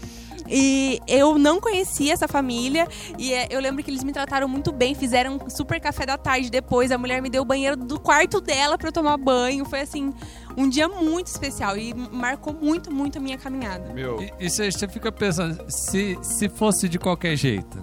E 0.48 1.00
eu 1.06 1.38
não 1.38 1.60
conhecia 1.60 2.12
essa 2.12 2.26
família. 2.26 2.88
E 3.18 3.32
é, 3.32 3.46
eu 3.50 3.60
lembro 3.60 3.82
que 3.82 3.90
eles 3.90 4.02
me 4.02 4.12
trataram 4.12 4.48
muito 4.48 4.72
bem, 4.72 4.94
fizeram 4.94 5.38
um 5.44 5.50
super 5.50 5.80
café 5.80 6.04
da 6.04 6.18
tarde 6.18 6.50
depois. 6.50 6.90
A 6.90 6.98
mulher 6.98 7.22
me 7.22 7.30
deu 7.30 7.42
o 7.42 7.44
banheiro 7.44 7.76
do 7.76 8.00
quarto 8.00 8.40
dela 8.40 8.76
para 8.76 8.88
eu 8.88 8.92
tomar 8.92 9.16
banho. 9.16 9.64
Foi 9.64 9.80
assim, 9.80 10.12
um 10.56 10.68
dia 10.68 10.88
muito 10.88 11.28
especial 11.28 11.76
e 11.76 11.94
marcou 11.94 12.52
muito, 12.52 12.92
muito 12.92 13.18
a 13.18 13.20
minha 13.20 13.38
caminhada. 13.38 13.92
Meu, 13.92 14.20
E, 14.20 14.32
e 14.40 14.50
você, 14.50 14.70
você 14.70 14.88
fica 14.88 15.12
pensando, 15.12 15.64
se, 15.68 16.18
se 16.22 16.48
fosse 16.48 16.88
de 16.88 16.98
qualquer 16.98 17.36
jeito, 17.36 17.82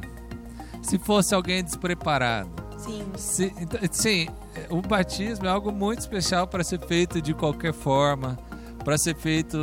se 0.82 0.98
fosse 0.98 1.34
alguém 1.34 1.64
despreparado, 1.64 2.67
Sim. 2.78 3.04
se, 3.16 3.54
então, 3.60 3.80
sim, 3.92 4.28
o 4.70 4.82
batismo 4.82 5.46
é 5.46 5.50
algo 5.50 5.72
muito 5.72 6.00
especial 6.00 6.48
para 6.48 6.64
ser 6.64 6.80
feito 6.86 7.22
de 7.22 7.34
qualquer 7.34 7.74
forma, 7.74 8.38
para 8.84 8.98
ser 8.98 9.16
feito 9.16 9.58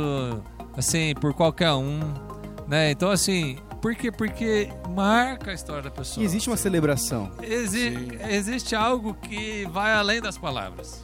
assim 0.77 1.13
por 1.19 1.33
qualquer 1.33 1.71
um, 1.73 1.99
né? 2.67 2.91
Então 2.91 3.09
assim, 3.09 3.57
por 3.81 3.95
quê? 3.95 4.11
Porque 4.11 4.69
marca 4.93 5.51
a 5.51 5.53
história 5.53 5.81
da 5.83 5.91
pessoa. 5.91 6.21
E 6.21 6.25
existe 6.25 6.49
uma 6.49 6.57
celebração. 6.57 7.31
Exi- 7.41 7.91
Sim. 7.91 8.07
existe 8.29 8.75
algo 8.75 9.13
que 9.13 9.65
vai 9.71 9.93
além 9.93 10.19
das 10.21 10.37
palavras. 10.37 11.03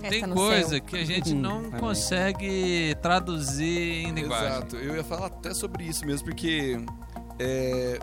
Festa 0.00 0.08
Tem 0.26 0.30
coisa 0.34 0.68
céu. 0.70 0.80
que 0.80 0.96
a 0.96 1.04
gente 1.04 1.34
Hum, 1.34 1.40
não 1.40 1.58
amém. 1.58 1.70
consegue 1.72 2.96
traduzir 3.02 4.06
em 4.06 4.12
linguagem. 4.12 4.46
Exato, 4.48 4.76
eu 4.76 4.96
ia 4.96 5.04
falar 5.04 5.26
até 5.26 5.52
sobre 5.52 5.84
isso 5.84 6.06
mesmo, 6.06 6.24
porque 6.24 6.80
é, 7.38 7.98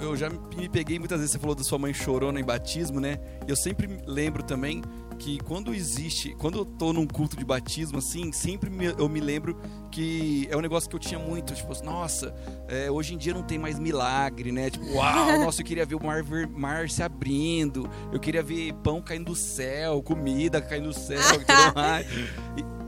eu 0.00 0.16
já 0.16 0.28
me 0.30 0.68
peguei 0.68 0.98
muitas 0.98 1.18
vezes, 1.18 1.32
você 1.32 1.38
falou 1.38 1.54
da 1.54 1.64
sua 1.64 1.78
mãe 1.78 1.92
chorona 1.94 2.38
em 2.40 2.44
batismo, 2.44 3.00
né? 3.00 3.18
E 3.46 3.50
eu 3.50 3.56
sempre 3.56 3.88
lembro 4.06 4.42
também 4.42 4.82
que 5.18 5.38
quando 5.38 5.72
existe, 5.74 6.34
quando 6.38 6.58
eu 6.58 6.64
tô 6.64 6.92
num 6.92 7.06
culto 7.06 7.36
de 7.38 7.44
batismo, 7.44 7.98
assim, 7.98 8.30
sempre 8.32 8.68
me- 8.68 8.94
eu 8.98 9.08
me 9.08 9.18
lembro 9.18 9.58
que 9.90 10.46
é 10.50 10.56
um 10.56 10.60
negócio 10.60 10.90
que 10.90 10.94
eu 10.94 11.00
tinha 11.00 11.18
muito, 11.18 11.54
tipo, 11.54 11.72
nossa, 11.82 12.34
é, 12.68 12.90
hoje 12.90 13.14
em 13.14 13.16
dia 13.16 13.32
não 13.32 13.42
tem 13.42 13.58
mais 13.58 13.78
milagre, 13.78 14.52
né? 14.52 14.68
Tipo, 14.68 14.84
uau, 14.92 15.38
nossa, 15.40 15.62
eu 15.62 15.64
queria 15.64 15.86
ver 15.86 15.94
o 15.94 16.04
mar, 16.04 16.22
mar 16.50 16.90
se 16.90 17.02
abrindo, 17.02 17.88
eu 18.12 18.20
queria 18.20 18.42
ver 18.42 18.74
pão 18.82 19.00
caindo 19.00 19.26
do 19.26 19.34
céu, 19.34 20.02
comida 20.02 20.60
caindo 20.60 20.88
do 20.88 20.94
céu 20.94 21.18
e 21.18 21.44
tudo 21.44 21.72
mais. 21.74 22.06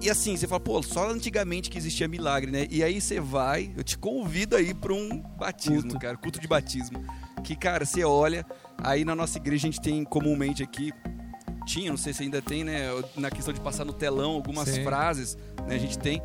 E, 0.01 0.09
assim, 0.09 0.37
você 0.37 0.47
fala, 0.47 0.61
pô, 0.61 0.83
só 0.83 1.11
antigamente 1.11 1.69
que 1.69 1.77
existia 1.77 2.07
milagre, 2.07 2.51
né? 2.51 2.67
E 2.71 2.85
aí 2.85 3.01
você 3.01 3.21
vai, 3.21 3.73
eu 3.77 3.83
te 3.83 3.99
convido 3.99 4.55
aí 4.55 4.73
pra 4.73 4.93
um 4.93 5.21
batismo, 5.37 5.83
Culto. 5.83 5.99
cara, 5.99 6.17
culto 6.17 6.41
de 6.41 6.47
batismo. 6.47 7.05
Que, 7.43 7.57
cara, 7.57 7.85
você 7.85 8.05
olha, 8.05 8.47
aí 8.79 9.05
na 9.05 9.15
nossa 9.15 9.39
igreja 9.39 9.67
a 9.67 9.71
gente 9.71 9.81
tem 9.81 10.05
comumente 10.05 10.63
aqui, 10.63 10.93
tinha, 11.67 11.91
não 11.91 11.99
sei 11.99 12.13
se 12.13 12.23
ainda 12.23 12.41
tem, 12.41 12.65
né? 12.65 12.89
Na 13.17 13.31
questão 13.31 13.53
de 13.53 13.61
passar 13.61 13.85
no 13.85 13.93
telão 13.93 14.33
algumas 14.33 14.69
Sim. 14.69 14.85
frases, 14.85 15.37
né? 15.67 15.75
A 15.75 15.79
gente 15.79 15.99
tem 15.99 16.23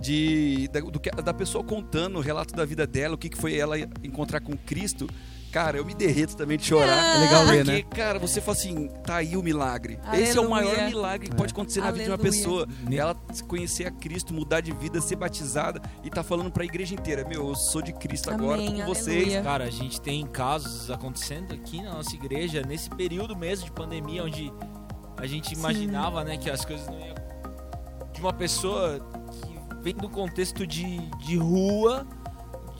de 0.00 0.68
da, 0.68 0.80
do 0.80 1.00
da 1.22 1.34
pessoa 1.34 1.64
contando 1.64 2.18
o 2.18 2.20
relato 2.20 2.54
da 2.54 2.64
vida 2.64 2.86
dela, 2.86 3.14
o 3.14 3.18
que, 3.18 3.28
que 3.28 3.36
foi 3.36 3.56
ela 3.56 3.78
encontrar 4.02 4.40
com 4.40 4.56
Cristo. 4.56 5.08
Cara, 5.56 5.78
eu 5.78 5.86
me 5.86 5.94
derreto 5.94 6.36
também 6.36 6.58
de 6.58 6.66
chorar. 6.66 7.16
É 7.16 7.18
legal 7.18 7.46
ver, 7.46 7.64
Porque, 7.64 7.72
né? 7.72 7.82
cara, 7.84 8.18
você 8.18 8.42
fala 8.42 8.58
assim, 8.58 8.88
tá 9.02 9.16
aí 9.16 9.38
o 9.38 9.42
milagre. 9.42 9.98
Esse 10.12 10.36
é 10.36 10.40
o 10.42 10.50
maior 10.50 10.68
Aleluia. 10.68 10.88
milagre 10.90 11.30
que 11.30 11.34
pode 11.34 11.54
acontecer 11.54 11.80
na 11.80 11.90
vida 11.90 12.04
de 12.04 12.10
uma 12.10 12.16
Aleluia. 12.16 12.30
pessoa. 12.30 12.68
Ela 12.92 13.14
conhecer 13.48 13.86
a 13.86 13.90
Cristo, 13.90 14.34
mudar 14.34 14.60
de 14.60 14.70
vida, 14.72 15.00
ser 15.00 15.16
batizada 15.16 15.80
e 16.04 16.10
tá 16.10 16.22
falando 16.22 16.50
pra 16.50 16.62
igreja 16.62 16.94
inteira, 16.94 17.26
meu, 17.26 17.48
eu 17.48 17.54
sou 17.54 17.80
de 17.80 17.94
Cristo 17.94 18.30
agora, 18.30 18.60
tô 18.60 18.68
Amém, 18.68 18.80
com 18.82 18.86
vocês. 18.86 19.16
aleluia. 19.22 19.42
Cara, 19.42 19.64
a 19.64 19.70
gente 19.70 19.98
tem 19.98 20.26
casos 20.26 20.90
acontecendo 20.90 21.54
aqui 21.54 21.80
na 21.80 21.94
nossa 21.94 22.14
igreja, 22.14 22.60
nesse 22.60 22.90
período 22.90 23.34
mesmo 23.34 23.64
de 23.64 23.72
pandemia, 23.72 24.24
onde 24.24 24.52
a 25.16 25.26
gente 25.26 25.54
imaginava, 25.54 26.22
né, 26.22 26.36
que 26.36 26.50
as 26.50 26.66
coisas 26.66 26.86
não 26.86 27.00
iam. 27.00 27.14
De 28.12 28.20
uma 28.20 28.34
pessoa 28.34 29.00
que 29.40 29.82
vem 29.82 29.94
do 29.94 30.10
contexto 30.10 30.66
de, 30.66 30.98
de 31.24 31.38
rua, 31.38 32.06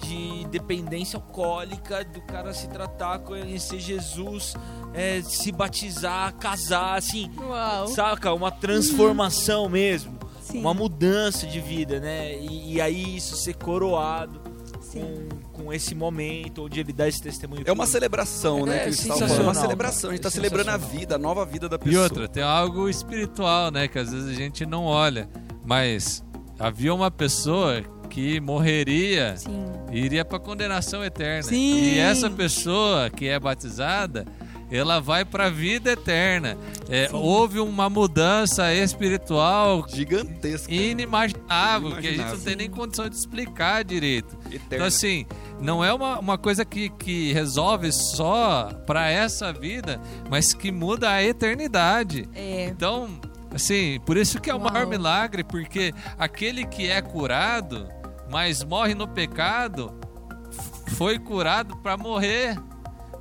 de 0.01 0.47
dependência 0.49 1.17
alcoólica, 1.17 2.05
do 2.05 2.21
cara 2.21 2.53
se 2.53 2.69
tratar, 2.69 3.19
conhecer 3.21 3.79
Jesus, 3.81 4.55
é, 4.95 5.21
se 5.23 5.51
batizar, 5.51 6.35
casar, 6.35 6.97
assim, 6.97 7.31
Uau. 7.39 7.87
saca? 7.89 8.33
Uma 8.33 8.51
transformação 8.51 9.69
mesmo, 9.69 10.19
Sim. 10.43 10.61
uma 10.61 10.75
mudança 10.75 11.47
de 11.47 11.61
vida, 11.61 11.99
né? 12.01 12.39
E, 12.39 12.75
e 12.75 12.81
aí 12.81 13.17
isso 13.17 13.37
ser 13.37 13.55
coroado 13.55 14.41
Sim. 14.81 15.29
com, 15.53 15.65
com 15.65 15.73
esse 15.73 15.95
momento 15.95 16.65
onde 16.65 16.81
ele 16.81 16.93
dá 16.93 17.09
esse 17.09 17.23
testemunho. 17.23 17.63
É 17.65 17.73
uma 17.73 17.87
celebração, 17.87 18.67
né? 18.67 18.77
É 18.77 18.79
que 18.81 18.85
eles 18.87 18.99
estavam 19.01 19.17
sensacional, 19.19 19.45
falando. 19.45 19.57
Uma 19.57 19.63
celebração. 19.63 20.11
A 20.11 20.13
gente 20.13 20.23
tá 20.23 20.29
É 20.29 20.33
celebrando 20.33 20.71
a 20.71 20.77
vida, 20.77 21.15
a 21.15 21.19
nova 21.19 21.45
vida 21.45 21.69
da 21.69 21.79
pessoa. 21.79 22.01
E 22.01 22.05
outra, 22.05 22.29
tem 22.29 22.43
algo 22.43 22.89
espiritual, 22.89 23.71
né? 23.71 23.89
Que 23.89 23.99
às 23.99 24.13
vezes 24.13 24.29
a 24.29 24.35
gente 24.35 24.65
não 24.67 24.85
olha. 24.85 25.29
Mas 25.65 26.23
havia 26.59 26.95
uma 26.95 27.11
pessoa 27.11 27.83
que 28.07 28.41
morreria 28.41 29.37
Sim. 29.37 29.65
iria 29.93 30.25
para 30.25 30.39
condenação 30.39 31.05
eterna. 31.05 31.43
Sim. 31.45 31.95
E 31.95 31.99
essa 31.99 32.31
pessoa 32.31 33.11
que 33.11 33.27
é 33.29 33.39
batizada, 33.39 34.25
ela 34.71 35.01
vai 35.01 35.25
para 35.25 35.47
a 35.47 35.51
vida 35.51 35.93
eterna. 35.93 36.57
É, 36.89 37.09
houve 37.13 37.61
uma 37.61 37.89
mudança 37.89 38.73
espiritual 38.75 39.85
Gigantesca. 39.89 40.73
inimaginável, 40.73 41.91
que 41.93 41.99
a 41.99 42.11
gente 42.11 42.17
não 42.19 42.25
Inimaginável. 42.25 42.45
tem 42.45 42.57
nem 42.57 42.71
condição 42.71 43.09
de 43.09 43.17
explicar 43.17 43.85
direito. 43.85 44.37
Então, 44.47 44.57
Eterna. 44.57 44.87
assim, 44.87 45.27
não 45.61 45.85
é 45.85 45.93
uma, 45.93 46.19
uma 46.19 46.39
coisa 46.39 46.65
que, 46.65 46.89
que 46.91 47.33
resolve 47.33 47.93
só 47.93 48.71
para 48.87 49.09
essa 49.11 49.53
vida, 49.53 50.01
mas 50.31 50.53
que 50.53 50.71
muda 50.73 51.11
a 51.11 51.23
eternidade. 51.23 52.29
É. 52.35 52.67
Então, 52.67 53.09
Assim, 53.55 53.99
por 54.05 54.19
isso 54.19 54.39
que 54.39 54.51
é 54.51 54.55
o 54.55 54.59
Uau. 54.59 54.71
maior 54.71 54.87
milagre, 54.87 55.43
porque 55.43 55.95
aquele 56.19 56.67
que 56.67 56.91
é 56.91 57.01
curado, 57.01 57.89
mas 58.31 58.63
morre 58.63 58.95
no 58.95 59.09
pecado, 59.09 59.93
foi 60.97 61.19
curado 61.19 61.77
para 61.79 61.97
morrer. 61.97 62.57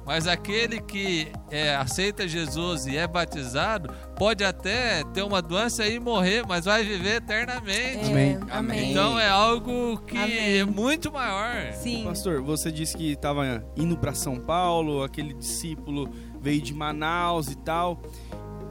Mas 0.05 0.27
aquele 0.27 0.79
que 0.79 1.31
é, 1.49 1.75
aceita 1.75 2.27
Jesus 2.27 2.85
e 2.85 2.95
é 2.95 3.07
batizado, 3.07 3.91
pode 4.15 4.43
até 4.43 5.03
ter 5.05 5.23
uma 5.23 5.41
doença 5.41 5.87
e 5.87 5.99
morrer, 5.99 6.45
mas 6.47 6.65
vai 6.65 6.83
viver 6.83 7.15
eternamente. 7.15 8.11
Amém. 8.11 8.37
É, 8.47 8.55
amém. 8.55 8.91
Então 8.91 9.19
é 9.19 9.27
algo 9.27 9.97
que 10.05 10.15
Amém. 10.15 10.59
é 10.59 10.63
muito 10.63 11.11
maior. 11.11 11.73
Sim. 11.73 12.03
Pastor, 12.03 12.39
você 12.43 12.71
disse 12.71 12.95
que 12.95 13.13
estava 13.13 13.65
indo 13.75 13.97
para 13.97 14.13
São 14.13 14.37
Paulo, 14.39 15.01
aquele 15.01 15.33
discípulo 15.33 16.07
veio 16.39 16.61
de 16.61 16.73
Manaus 16.73 17.49
e 17.49 17.57
tal. 17.57 17.99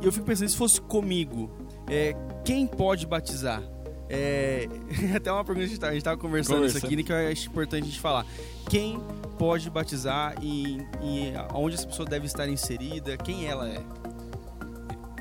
E 0.01 0.07
eu 0.07 0.13
fico 0.13 0.25
pensando, 0.25 0.49
se 0.49 0.57
fosse 0.57 0.81
comigo, 0.81 1.51
é, 1.91 2.15
quem 2.45 2.65
pode 2.65 3.09
batizar? 3.09 3.61
É, 4.09 4.69
até 5.17 5.33
uma 5.33 5.45
pergunta 5.45 5.67
que 5.67 5.85
a 5.85 5.89
gente 5.89 5.99
estava 5.99 6.17
conversando 6.17 6.67
isso 6.67 6.79
aqui, 6.79 6.97
né, 6.97 7.03
que 7.03 7.13
eu 7.13 7.29
acho 7.29 7.49
importante 7.49 7.83
a 7.85 7.87
gente 7.87 8.01
falar. 8.01 8.27
Quem 8.69 9.01
pode 9.39 9.69
batizar 9.71 10.35
e, 10.43 10.79
e 11.03 11.33
onde 11.53 11.75
essa 11.77 11.87
pessoa 11.87 12.09
deve 12.09 12.27
estar 12.27 12.49
inserida? 12.49 13.17
Quem 13.17 13.47
ela 13.47 13.69
é? 13.69 13.81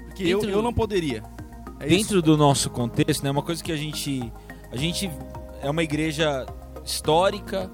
Porque 0.07 0.23
eu, 0.23 0.39
Dentro- 0.39 0.49
eu 0.49 0.61
não 0.61 0.73
poderia. 0.73 1.23
É 1.79 1.87
isso? 1.87 1.97
Dentro 1.97 2.21
do 2.21 2.37
nosso 2.37 2.69
contexto, 2.69 3.23
né, 3.23 3.31
uma 3.31 3.41
coisa 3.41 3.63
que 3.63 3.71
a 3.71 3.77
gente 3.77 4.31
a 4.71 4.77
gente 4.77 5.09
é 5.61 5.69
uma 5.69 5.83
igreja 5.83 6.45
histórica, 6.83 7.69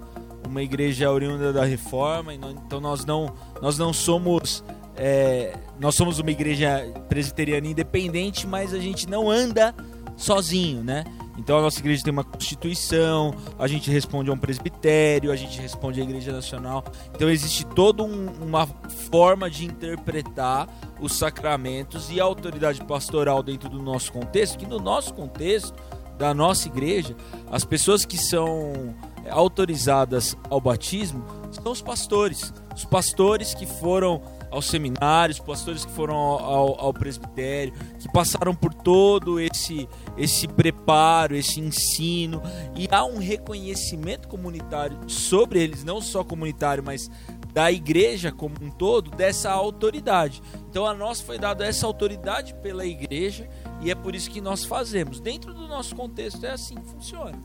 uma 0.46 0.62
igreja 0.62 1.10
oriunda 1.10 1.52
da 1.52 1.64
Reforma, 1.64 2.32
então 2.34 2.80
nós 2.80 3.04
não 3.04 3.34
nós 3.60 3.78
não 3.78 3.92
somos 3.92 4.64
é, 4.96 5.54
nós 5.78 5.94
somos 5.94 6.18
uma 6.18 6.30
igreja 6.30 6.86
presbiteriana 7.08 7.66
independente, 7.66 8.46
mas 8.46 8.74
a 8.74 8.78
gente 8.78 9.08
não 9.08 9.30
anda 9.30 9.74
sozinho, 10.20 10.82
né? 10.84 11.04
Então 11.38 11.58
a 11.58 11.62
nossa 11.62 11.78
igreja 11.80 12.04
tem 12.04 12.12
uma 12.12 12.22
constituição, 12.22 13.34
a 13.58 13.66
gente 13.66 13.90
responde 13.90 14.28
a 14.28 14.32
um 14.34 14.38
presbitério, 14.38 15.32
a 15.32 15.36
gente 15.36 15.58
responde 15.58 15.98
à 16.00 16.04
igreja 16.04 16.32
nacional. 16.32 16.84
Então 17.14 17.30
existe 17.30 17.64
toda 17.64 18.02
um- 18.02 18.28
uma 18.42 18.66
forma 19.10 19.48
de 19.48 19.64
interpretar 19.64 20.68
os 21.00 21.14
sacramentos 21.14 22.10
e 22.10 22.20
a 22.20 22.24
autoridade 22.24 22.84
pastoral 22.84 23.42
dentro 23.42 23.70
do 23.70 23.80
nosso 23.80 24.12
contexto, 24.12 24.58
que 24.58 24.66
no 24.66 24.78
nosso 24.78 25.14
contexto 25.14 25.72
da 26.18 26.34
nossa 26.34 26.68
igreja, 26.68 27.16
as 27.50 27.64
pessoas 27.64 28.04
que 28.04 28.18
são 28.18 28.94
é, 29.24 29.30
autorizadas 29.30 30.36
ao 30.50 30.60
batismo 30.60 31.24
são 31.50 31.72
os 31.72 31.80
pastores. 31.80 32.52
Os 32.76 32.84
pastores 32.84 33.54
que 33.54 33.64
foram 33.66 34.20
aos 34.50 34.66
seminários, 34.66 35.38
pastores 35.38 35.84
que 35.84 35.92
foram 35.92 36.14
ao, 36.16 36.44
ao- 36.44 36.80
ao 36.86 36.92
presbitério, 36.94 37.72
que 37.98 38.10
passaram 38.12 38.54
por 38.54 38.74
todo 38.74 39.38
esse, 39.38 39.88
esse 40.16 40.48
preparo, 40.48 41.36
esse 41.36 41.60
ensino, 41.60 42.42
e 42.76 42.88
há 42.90 43.04
um 43.04 43.18
reconhecimento 43.18 44.26
comunitário 44.28 44.98
sobre 45.08 45.62
eles, 45.62 45.84
não 45.84 46.00
só 46.00 46.24
comunitário, 46.24 46.82
mas 46.84 47.10
da 47.52 47.70
igreja 47.70 48.30
como 48.30 48.54
um 48.62 48.70
todo, 48.70 49.10
dessa 49.10 49.50
autoridade. 49.50 50.40
Então 50.68 50.86
a 50.86 50.94
nós 50.94 51.20
foi 51.20 51.36
dada 51.38 51.66
essa 51.66 51.84
autoridade 51.86 52.54
pela 52.62 52.84
igreja 52.86 53.48
e 53.82 53.90
é 53.90 53.94
por 53.94 54.14
isso 54.14 54.30
que 54.30 54.40
nós 54.40 54.64
fazemos. 54.64 55.18
Dentro 55.20 55.52
do 55.52 55.66
nosso 55.66 55.96
contexto 55.96 56.44
é 56.46 56.50
assim 56.52 56.76
que 56.76 56.86
funciona. 56.88 57.36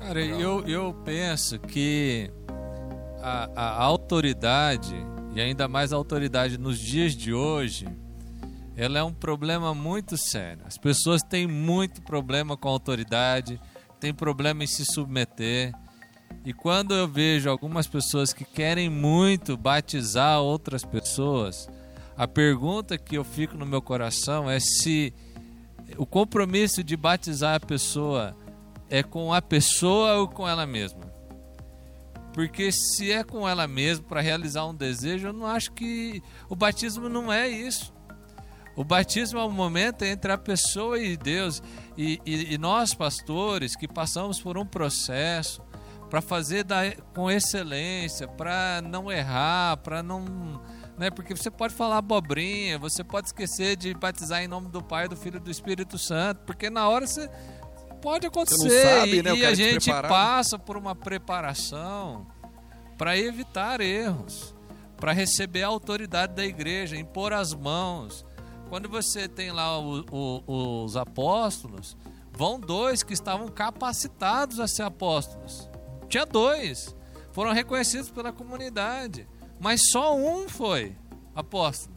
Cara, 0.00 0.20
eu, 0.20 0.66
eu 0.66 0.92
penso 1.04 1.58
que 1.60 2.30
a, 3.22 3.48
a 3.54 3.82
autoridade, 3.84 4.94
e 5.34 5.40
ainda 5.40 5.66
mais 5.66 5.92
a 5.92 5.96
autoridade 5.96 6.56
nos 6.56 6.78
dias 6.78 7.14
de 7.14 7.34
hoje, 7.34 7.88
ela 8.76 8.98
é 8.98 9.02
um 9.02 9.12
problema 9.12 9.74
muito 9.74 10.16
sério. 10.16 10.62
As 10.64 10.78
pessoas 10.78 11.22
têm 11.22 11.46
muito 11.46 12.02
problema 12.02 12.56
com 12.56 12.68
a 12.68 12.72
autoridade, 12.72 13.60
têm 13.98 14.14
problema 14.14 14.62
em 14.62 14.66
se 14.66 14.84
submeter. 14.84 15.72
E 16.44 16.52
quando 16.52 16.94
eu 16.94 17.08
vejo 17.08 17.50
algumas 17.50 17.86
pessoas 17.86 18.32
que 18.32 18.44
querem 18.44 18.88
muito 18.88 19.56
batizar 19.56 20.40
outras 20.40 20.84
pessoas, 20.84 21.68
a 22.16 22.28
pergunta 22.28 22.96
que 22.96 23.16
eu 23.16 23.24
fico 23.24 23.56
no 23.56 23.66
meu 23.66 23.82
coração 23.82 24.48
é 24.48 24.60
se 24.60 25.12
o 25.96 26.06
compromisso 26.06 26.82
de 26.82 26.96
batizar 26.96 27.56
a 27.56 27.60
pessoa 27.60 28.36
é 28.88 29.02
com 29.02 29.32
a 29.32 29.42
pessoa 29.42 30.14
ou 30.14 30.28
com 30.28 30.46
ela 30.48 30.66
mesma. 30.66 31.13
Porque 32.34 32.70
se 32.72 33.10
é 33.12 33.22
com 33.24 33.48
ela 33.48 33.66
mesma 33.66 34.04
para 34.06 34.20
realizar 34.20 34.66
um 34.66 34.74
desejo, 34.74 35.28
eu 35.28 35.32
não 35.32 35.46
acho 35.46 35.70
que 35.72 36.20
o 36.48 36.56
batismo 36.56 37.08
não 37.08 37.32
é 37.32 37.48
isso. 37.48 37.94
O 38.76 38.82
batismo 38.84 39.38
é 39.38 39.44
um 39.44 39.52
momento 39.52 40.02
entre 40.02 40.32
a 40.32 40.36
pessoa 40.36 40.98
e 40.98 41.16
Deus. 41.16 41.62
E, 41.96 42.20
e- 42.26 42.54
e 42.54 42.58
nós, 42.58 42.92
pastores, 42.92 43.76
que 43.76 43.86
passamos 43.86 44.40
por 44.40 44.58
um 44.58 44.66
processo 44.66 45.62
para 46.10 46.20
fazer 46.20 46.64
da- 46.64 46.90
com 47.14 47.30
excelência, 47.30 48.26
para 48.26 48.82
não 48.82 49.10
errar, 49.12 49.76
para 49.76 50.02
não. 50.02 50.60
Né, 50.98 51.10
porque 51.10 51.36
você 51.36 51.50
pode 51.50 51.72
falar 51.74 51.98
abobrinha, 51.98 52.78
você 52.78 53.02
pode 53.04 53.26
esquecer 53.28 53.76
de 53.76 53.92
batizar 53.94 54.42
em 54.42 54.48
nome 54.48 54.68
do 54.68 54.80
Pai, 54.82 55.08
do 55.08 55.16
Filho 55.16 55.36
e 55.36 55.40
do 55.40 55.50
Espírito 55.50 55.98
Santo, 55.98 56.42
porque 56.44 56.68
na 56.68 56.88
hora 56.88 57.06
você. 57.06 57.28
Pode 58.04 58.26
acontecer. 58.26 58.82
sabe, 59.00 59.16
e, 59.18 59.22
né, 59.22 59.34
e 59.34 59.44
a 59.46 59.54
gente 59.54 59.90
passa 60.08 60.58
por 60.58 60.76
uma 60.76 60.94
preparação 60.94 62.26
para 62.98 63.16
evitar 63.18 63.80
erros, 63.80 64.54
para 64.96 65.10
receber 65.12 65.62
a 65.62 65.68
autoridade 65.68 66.34
da 66.34 66.44
igreja, 66.44 66.96
impor 66.96 67.32
as 67.32 67.52
mãos. 67.54 68.24
Quando 68.68 68.88
você 68.88 69.26
tem 69.26 69.50
lá 69.50 69.78
o- 69.78 70.04
o- 70.12 70.84
os 70.84 70.96
apóstolos, 70.96 71.96
vão 72.32 72.60
dois 72.60 73.02
que 73.02 73.12
estavam 73.12 73.48
capacitados 73.48 74.60
a 74.60 74.68
ser 74.68 74.82
apóstolos. 74.82 75.68
Tinha 76.08 76.26
dois, 76.26 76.94
foram 77.32 77.52
reconhecidos 77.52 78.10
pela 78.10 78.32
comunidade, 78.32 79.26
mas 79.58 79.90
só 79.90 80.14
um 80.16 80.48
foi 80.48 80.94
apóstolo. 81.34 81.94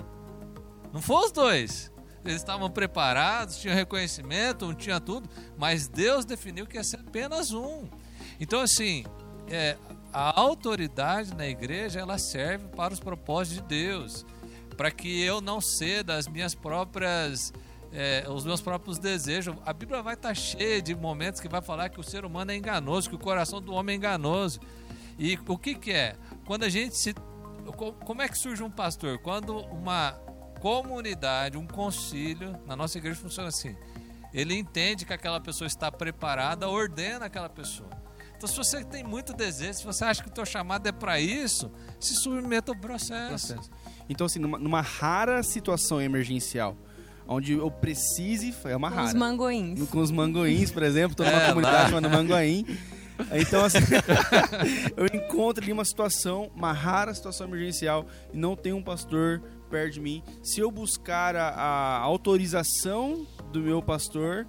Não 0.93 1.01
foram 1.01 1.25
os 1.25 1.31
dois. 1.31 1.91
Eles 2.27 2.41
estavam 2.41 2.69
preparados, 2.69 3.57
tinham 3.57 3.75
reconhecimento, 3.75 4.73
tinha 4.73 4.99
tudo, 4.99 5.29
mas 5.57 5.87
Deus 5.87 6.25
definiu 6.25 6.65
que 6.67 6.77
ia 6.77 6.83
ser 6.83 6.99
apenas 6.99 7.51
um. 7.51 7.85
Então, 8.39 8.59
assim, 8.61 9.05
é, 9.49 9.77
a 10.11 10.39
autoridade 10.39 11.33
na 11.35 11.47
igreja 11.47 11.99
ela 11.99 12.17
serve 12.17 12.67
para 12.69 12.93
os 12.93 12.99
propósitos 12.99 13.61
de 13.61 13.67
Deus, 13.67 14.25
para 14.75 14.91
que 14.91 15.21
eu 15.21 15.41
não 15.41 15.59
ceda 15.61 16.15
às 16.15 16.27
minhas 16.27 16.53
próprias, 16.53 17.51
é, 17.91 18.25
os 18.29 18.43
meus 18.45 18.61
próprios 18.61 18.99
desejos. 18.99 19.55
A 19.65 19.73
Bíblia 19.73 20.03
vai 20.03 20.13
estar 20.13 20.35
cheia 20.35 20.81
de 20.81 20.93
momentos 20.93 21.39
que 21.41 21.47
vai 21.47 21.61
falar 21.61 21.89
que 21.89 21.99
o 21.99 22.03
ser 22.03 22.25
humano 22.25 22.51
é 22.51 22.55
enganoso, 22.55 23.09
que 23.09 23.15
o 23.15 23.19
coração 23.19 23.61
do 23.61 23.73
homem 23.73 23.93
é 23.93 23.97
enganoso. 23.97 24.59
E 25.17 25.39
o 25.47 25.57
que, 25.57 25.73
que 25.75 25.91
é? 25.91 26.15
Quando 26.45 26.63
a 26.63 26.69
gente 26.69 26.95
se. 26.95 27.13
co- 27.75 27.93
Como 27.93 28.21
é 28.21 28.27
que 28.29 28.37
surge 28.37 28.61
um 28.61 28.69
pastor? 28.69 29.17
Quando 29.17 29.57
uma 29.57 30.11
comunidade, 30.59 31.57
um 31.57 31.67
concílio, 31.67 32.55
na 32.65 32.75
nossa 32.75 32.97
igreja 32.97 33.19
funciona 33.19 33.49
assim. 33.49 33.75
Ele 34.33 34.53
entende 34.55 35.05
que 35.05 35.13
aquela 35.13 35.39
pessoa 35.39 35.67
está 35.67 35.91
preparada, 35.91 36.67
ordena 36.69 37.25
aquela 37.25 37.49
pessoa. 37.49 37.89
Então, 38.35 38.47
se 38.47 38.55
você 38.55 38.83
tem 38.83 39.03
muito 39.03 39.33
desejo, 39.33 39.79
se 39.79 39.85
você 39.85 40.03
acha 40.05 40.21
que 40.21 40.29
o 40.29 40.31
teu 40.31 40.45
chamado 40.45 40.85
é 40.87 40.91
para 40.91 41.19
isso, 41.19 41.71
se 41.99 42.13
submeta 42.15 42.71
ao 42.71 42.77
processo. 42.77 43.47
processo. 43.55 43.69
Então, 44.07 44.25
assim, 44.27 44.37
numa, 44.39 44.59
numa 44.59 44.81
rara 44.81 45.41
situação 45.41 45.99
emergencial, 45.99 46.77
onde 47.27 47.53
eu 47.53 47.71
precise, 47.71 48.53
é 48.65 48.75
uma 48.75 48.89
Os 48.89 48.93
rara. 48.95 49.17
mangoins. 49.17 49.79
No- 49.79 49.87
Com 49.87 49.99
os 49.99 50.11
mangoins, 50.11 50.69
por 50.71 50.83
exemplo, 50.83 51.15
tô 51.15 51.23
numa 51.23 51.41
É, 51.41 51.47
comunidade 51.47 51.83
lá. 51.83 51.89
chamada 51.89 52.09
Mangoim. 52.09 52.65
Então, 53.33 53.65
assim, 53.65 53.79
eu 54.95 55.07
encontro 55.07 55.63
ali 55.63 55.73
uma 55.73 55.83
situação, 55.83 56.51
uma 56.55 56.71
rara 56.71 57.11
situação 57.15 57.47
emergencial, 57.47 58.05
e 58.31 58.37
não 58.37 58.55
tem 58.55 58.73
um 58.73 58.83
pastor 58.83 59.41
perto 59.67 59.93
de 59.93 59.99
mim. 59.99 60.23
Se 60.41 60.59
eu 60.59 60.71
buscar 60.71 61.35
a, 61.35 61.49
a 61.49 61.97
autorização 61.99 63.25
do 63.51 63.59
meu 63.61 63.81
pastor, 63.81 64.47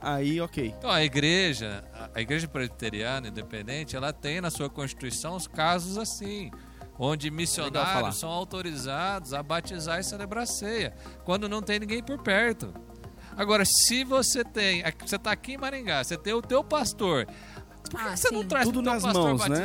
aí 0.00 0.40
ok. 0.40 0.74
Então, 0.78 0.90
a 0.90 1.02
igreja, 1.04 1.84
a- 2.14 2.20
igreja 2.20 2.46
presbiteriana 2.48 3.28
independente, 3.28 3.96
ela 3.96 4.12
tem 4.12 4.40
na 4.40 4.50
sua 4.50 4.68
constituição 4.70 5.36
os 5.36 5.46
casos 5.46 5.96
assim, 5.98 6.50
onde 6.98 7.30
missionários 7.30 8.16
são 8.18 8.30
autorizados 8.30 9.32
a 9.34 9.42
batizar 9.42 9.98
e 10.00 10.04
celebrar 10.04 10.44
a 10.44 10.46
ceia, 10.46 10.94
quando 11.24 11.48
não 11.48 11.62
tem 11.62 11.78
ninguém 11.80 12.02
por 12.02 12.18
perto. 12.22 12.72
Agora, 13.36 13.64
se 13.64 14.04
você 14.04 14.44
tem, 14.44 14.82
você 15.06 15.16
está 15.16 15.32
aqui 15.32 15.52
em 15.54 15.56
Maringá, 15.56 16.02
você 16.04 16.16
tem 16.16 16.34
o 16.34 16.42
teu 16.42 16.62
pastor, 16.64 17.26
por 17.90 18.00
que 18.00 18.06
Ah, 18.06 18.10
que 18.10 18.16
você 18.18 18.30
não 18.30 18.44
traz 18.44 18.66
Tudo 18.66 18.80
o 18.80 18.82
teu 18.82 18.92
nas 18.92 19.02
pastor 19.02 19.24
mãos, 19.38 19.48
né? 19.48 19.56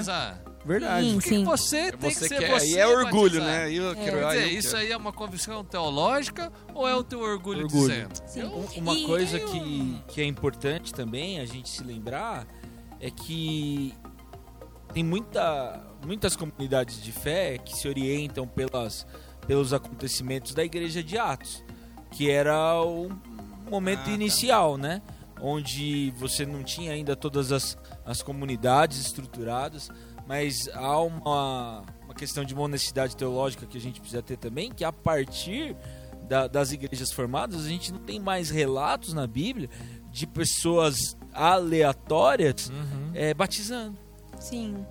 Verdade. 0.65 1.12
Sim. 1.12 1.19
Que 1.19 1.43
você 1.45 1.91
tem 1.91 2.10
Você 2.12 2.28
que 2.28 2.28
ser 2.36 2.39
quer, 2.39 2.60
você 2.60 2.65
aí 2.65 2.78
é 2.80 2.88
orgulho, 2.88 3.39
batizar? 3.39 3.45
né? 3.67 3.71
Eu 3.71 3.95
quero, 3.95 4.17
Quer 4.17 4.25
aí 4.25 4.38
dizer, 4.39 4.54
eu 4.54 4.60
isso 4.60 4.69
quero. 4.71 4.82
aí 4.82 4.91
é 4.91 4.97
uma 4.97 5.13
convicção 5.13 5.63
teológica 5.63 6.51
ou 6.73 6.88
é 6.88 6.95
o 6.95 7.04
teu 7.04 7.19
orgulho, 7.19 7.65
Orgulho. 7.65 7.88
dizendo? 7.89 8.13
Sim. 8.28 8.43
Um- 8.45 8.65
Uma 8.82 8.93
E- 8.95 9.06
coisa 9.06 9.38
e 9.38 9.43
o- 9.43 9.47
que, 9.47 10.01
que 10.08 10.21
é 10.21 10.25
importante 10.25 10.91
também 10.93 11.39
a 11.39 11.45
gente 11.45 11.69
se 11.69 11.84
lembrar 11.84 12.47
é 12.99 13.12
que 13.12 13.93
tem 14.93 15.04
muita, 15.04 15.84
muitas 16.06 16.36
comunidades 16.36 17.01
de 17.04 17.12
fé 17.12 17.58
que 17.58 17.75
se 17.78 17.88
orientam 17.88 18.47
pelas, 18.47 19.06
pelos 19.45 19.71
acontecimentos 19.73 20.54
da 20.54 20.63
igreja 20.63 21.04
de 21.04 21.17
Atos, 21.17 21.63
que 22.12 22.30
era 22.32 22.82
um, 22.82 23.10
momento 23.69 23.99
Ah, 24.01 24.06
tá. 24.06 24.12
inicial, 24.12 24.78
né? 24.78 25.01
Onde 25.41 26.12
você 26.17 26.45
não 26.45 26.63
tinha 26.63 26.93
ainda 26.93 27.15
todas 27.15 27.51
as, 27.51 27.78
as 28.06 28.23
comunidades 28.23 28.99
estruturadas, 28.99 29.89
mas 30.27 30.67
há 30.73 30.99
uma, 31.01 31.83
uma 32.03 32.13
questão 32.13 32.43
de 32.43 32.53
uma 32.53 32.63
honestidade 32.63 33.15
teológica 33.15 33.65
que 33.65 33.77
a 33.77 33.81
gente 33.81 33.99
precisa 33.99 34.21
ter 34.21 34.38
também, 34.38 34.71
que 34.71 34.83
a 34.83 34.91
partir 34.91 35.75
da- 36.27 36.47
das 36.47 36.71
igrejas 36.71 37.11
formadas, 37.11 37.65
a 37.65 37.69
gente 37.69 37.91
não 37.93 37.99
tem 37.99 38.19
mais 38.19 38.49
relatos 38.49 39.13
na 39.13 39.27
Bíblia 39.27 39.69
de 40.11 40.25
pessoas 40.25 41.15
aleatórias 41.33 42.69
Uhum. 42.69 43.11
é, 43.13 43.33
batizando 43.33 43.97
Sim. 44.39 44.85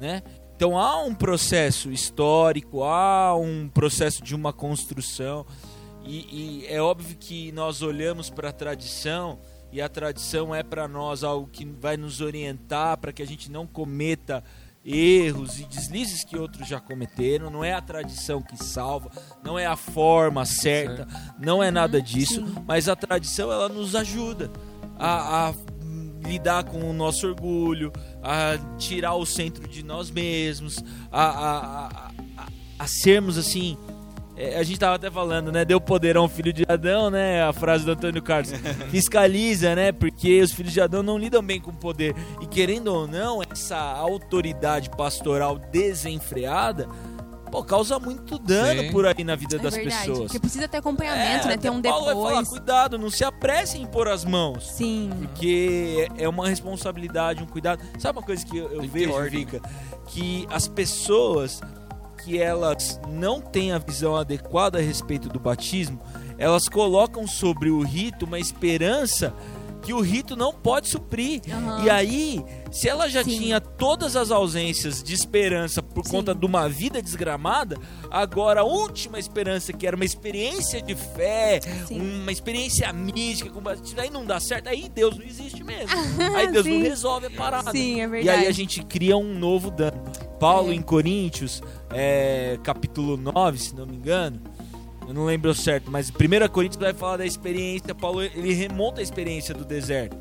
né? 0.00 0.22
Então 0.56 0.78
há 0.78 1.02
um 1.02 1.14
processo 1.14 1.90
histórico, 1.92 2.82
há 2.82 3.36
um 3.36 3.68
processo 3.68 4.22
de 4.22 4.34
uma 4.34 4.52
construção 4.52 5.44
e, 6.04 6.62
e 6.62 6.66
é 6.66 6.80
óbvio 6.80 7.16
que 7.18 7.52
nós 7.52 7.82
olhamos 7.82 8.30
para 8.30 8.48
a 8.48 8.52
tradição 8.52 9.38
e 9.70 9.80
a 9.82 9.88
tradição 9.88 10.54
é 10.54 10.62
para 10.62 10.88
nós 10.88 11.22
algo 11.22 11.46
que 11.46 11.64
vai 11.64 11.96
nos 11.98 12.20
orientar 12.22 12.96
para 12.98 13.12
que 13.12 13.22
a 13.22 13.26
gente 13.26 13.50
não 13.50 13.66
cometa 13.66 14.42
erros 14.86 15.58
e 15.58 15.64
deslizes 15.64 16.22
que 16.24 16.38
outros 16.38 16.68
já 16.68 16.80
cometeram. 16.80 17.50
Não 17.50 17.64
é 17.64 17.72
a 17.74 17.80
tradição 17.80 18.40
que 18.40 18.56
salva, 18.62 19.10
não 19.42 19.58
é 19.58 19.66
a 19.66 19.76
forma 19.76 20.44
certa, 20.46 21.06
não 21.38 21.62
é 21.62 21.70
nada 21.70 22.00
disso, 22.00 22.46
sim. 22.46 22.54
mas 22.66 22.88
a 22.88 22.94
tradição 22.96 23.50
ela 23.52 23.68
nos 23.68 23.94
ajuda 23.96 24.50
a, 24.98 25.48
a 25.48 25.54
lidar 26.26 26.64
com 26.64 26.88
o 26.88 26.92
nosso 26.92 27.26
orgulho, 27.26 27.92
a 28.22 28.56
tirar 28.78 29.14
o 29.14 29.24
centro 29.26 29.66
de 29.68 29.82
nós 29.82 30.10
mesmos, 30.10 30.82
a, 31.10 31.22
a, 31.22 31.58
a, 31.58 31.86
a- 31.88 32.10
a 32.78 32.86
sermos 32.86 33.38
assim. 33.38 33.76
É, 34.36 34.58
a 34.58 34.62
gente 34.62 34.78
tava 34.78 34.96
até 34.96 35.10
falando, 35.10 35.50
né? 35.50 35.64
Deu 35.64 35.80
poder 35.80 36.16
a 36.16 36.22
um 36.22 36.28
filho 36.28 36.52
de 36.52 36.64
Adão, 36.68 37.10
né? 37.10 37.42
A 37.42 37.52
frase 37.52 37.84
do 37.84 37.92
Antônio 37.92 38.22
Carlos. 38.22 38.52
Fiscaliza, 38.90 39.74
né? 39.74 39.92
Porque 39.92 40.40
os 40.42 40.52
filhos 40.52 40.72
de 40.72 40.80
Adão 40.80 41.02
não 41.02 41.16
lidam 41.18 41.42
bem 41.42 41.60
com 41.60 41.70
o 41.70 41.74
poder. 41.76 42.14
E 42.40 42.46
querendo 42.46 42.88
ou 42.88 43.06
não, 43.06 43.40
essa 43.50 43.76
autoridade 43.78 44.90
pastoral 44.90 45.58
desenfreada, 45.58 46.86
pô, 47.50 47.62
causa 47.64 47.98
muito 47.98 48.38
dano 48.38 48.82
Sim. 48.82 48.90
por 48.92 49.06
aí 49.06 49.24
na 49.24 49.34
vida 49.36 49.56
É 49.56 49.58
das 49.58 49.74
verdade. 49.74 49.98
pessoas. 50.00 50.18
Porque 50.18 50.40
precisa 50.40 50.68
ter 50.68 50.76
acompanhamento, 50.78 51.46
É, 51.46 51.50
né? 51.50 51.56
Ter 51.56 51.70
um 51.70 51.80
Paulo 51.80 52.04
vai 52.04 52.14
falar, 52.14 52.28
depois. 52.30 52.48
cuidado, 52.48 52.98
não 52.98 53.08
se 53.10 53.24
apresse 53.24 53.78
em 53.78 53.86
pôr 53.86 54.08
as 54.08 54.24
mãos. 54.24 54.66
Sim. 54.72 55.10
Porque 55.18 56.08
é 56.18 56.28
uma 56.28 56.48
responsabilidade, 56.48 57.42
um 57.42 57.46
cuidado. 57.46 57.82
Sabe 57.98 58.18
uma 58.18 58.24
coisa 58.26 58.44
que 58.44 58.56
eu, 58.58 58.70
eu 58.70 58.82
vejo, 58.82 59.12
ordem, 59.12 59.46
Vika? 59.46 59.60
Que 60.08 60.46
as 60.50 60.68
pessoas 60.68 61.60
que 62.26 62.40
elas 62.40 63.00
não 63.08 63.40
têm 63.40 63.70
a 63.70 63.78
visão 63.78 64.16
adequada 64.16 64.78
a 64.78 64.82
respeito 64.82 65.28
do 65.28 65.38
batismo, 65.38 66.00
elas 66.36 66.68
colocam 66.68 67.24
sobre 67.24 67.70
o 67.70 67.80
rito 67.82 68.24
uma 68.24 68.40
esperança 68.40 69.32
que 69.86 69.94
o 69.94 70.00
rito 70.00 70.34
não 70.34 70.52
pode 70.52 70.88
suprir. 70.88 71.40
Aham. 71.48 71.84
E 71.84 71.88
aí, 71.88 72.44
se 72.72 72.88
ela 72.88 73.08
já 73.08 73.22
Sim. 73.22 73.38
tinha 73.38 73.60
todas 73.60 74.16
as 74.16 74.32
ausências 74.32 75.00
de 75.00 75.14
esperança 75.14 75.80
por 75.80 76.04
Sim. 76.04 76.10
conta 76.10 76.34
de 76.34 76.44
uma 76.44 76.68
vida 76.68 77.00
desgramada, 77.00 77.78
agora 78.10 78.62
a 78.62 78.64
última 78.64 79.16
esperança, 79.16 79.72
que 79.72 79.86
era 79.86 79.94
uma 79.94 80.04
experiência 80.04 80.82
de 80.82 80.96
fé, 80.96 81.60
Sim. 81.86 82.00
uma 82.00 82.32
experiência 82.32 82.92
mística, 82.92 83.52
aí 83.98 84.10
não 84.10 84.26
dá 84.26 84.40
certo, 84.40 84.68
aí 84.68 84.88
Deus 84.92 85.16
não 85.16 85.24
existe 85.24 85.62
mesmo. 85.62 85.88
aí 86.34 86.50
Deus 86.50 86.66
não 86.66 86.80
resolve 86.80 87.26
a 87.26 87.30
parada. 87.30 87.70
Sim, 87.70 88.00
é 88.00 88.04
E 88.04 88.08
verdade. 88.08 88.40
aí 88.40 88.46
a 88.48 88.52
gente 88.52 88.82
cria 88.82 89.16
um 89.16 89.38
novo 89.38 89.70
dano. 89.70 90.02
Paulo 90.40 90.72
É. 90.72 90.74
em 90.74 90.82
Coríntios, 90.82 91.62
é, 91.92 92.58
capítulo 92.64 93.16
9, 93.16 93.56
se 93.56 93.72
não 93.74 93.86
me 93.86 93.94
engano, 93.94 94.40
eu 95.06 95.14
não 95.14 95.24
lembro 95.24 95.54
certo, 95.54 95.90
mas 95.90 96.10
1 96.10 96.48
Coríntios 96.52 96.80
vai 96.80 96.92
falar 96.92 97.18
da 97.18 97.26
experiência, 97.26 97.94
Paulo 97.94 98.22
ele 98.22 98.52
remonta 98.52 99.00
a 99.00 99.02
experiência 99.02 99.54
do 99.54 99.64
deserto, 99.64 100.16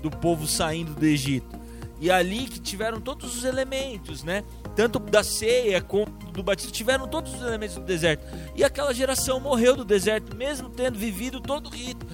do 0.00 0.10
povo 0.10 0.46
saindo 0.46 0.94
do 0.94 1.04
Egito. 1.04 1.60
E 2.00 2.10
ali 2.10 2.46
que 2.46 2.58
tiveram 2.58 3.00
todos 3.00 3.36
os 3.36 3.44
elementos, 3.44 4.24
né? 4.24 4.42
Tanto 4.74 4.98
da 4.98 5.22
ceia 5.22 5.80
quanto 5.80 6.32
do 6.32 6.42
batismo, 6.42 6.72
tiveram 6.72 7.06
todos 7.06 7.32
os 7.32 7.42
elementos 7.42 7.76
do 7.76 7.84
deserto. 7.84 8.26
E 8.56 8.64
aquela 8.64 8.92
geração 8.92 9.38
morreu 9.38 9.76
do 9.76 9.84
deserto, 9.84 10.36
mesmo 10.36 10.68
tendo 10.68 10.98
vivido 10.98 11.40
todo 11.40 11.68
o 11.68 11.70
rito, 11.70 12.04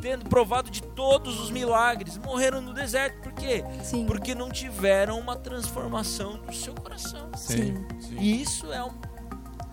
tendo 0.00 0.28
provado 0.28 0.70
de 0.70 0.80
todos 0.80 1.40
os 1.40 1.50
milagres, 1.50 2.18
morreram 2.18 2.60
no 2.60 2.72
deserto. 2.72 3.20
Por 3.20 3.32
quê? 3.32 3.64
Sim. 3.82 4.06
Porque 4.06 4.32
não 4.32 4.48
tiveram 4.48 5.18
uma 5.18 5.34
transformação 5.34 6.40
do 6.42 6.54
seu 6.54 6.74
coração. 6.74 7.28
Sim. 7.36 7.84
E 8.20 8.42
isso 8.42 8.72
é 8.72 8.82
um 8.84 8.92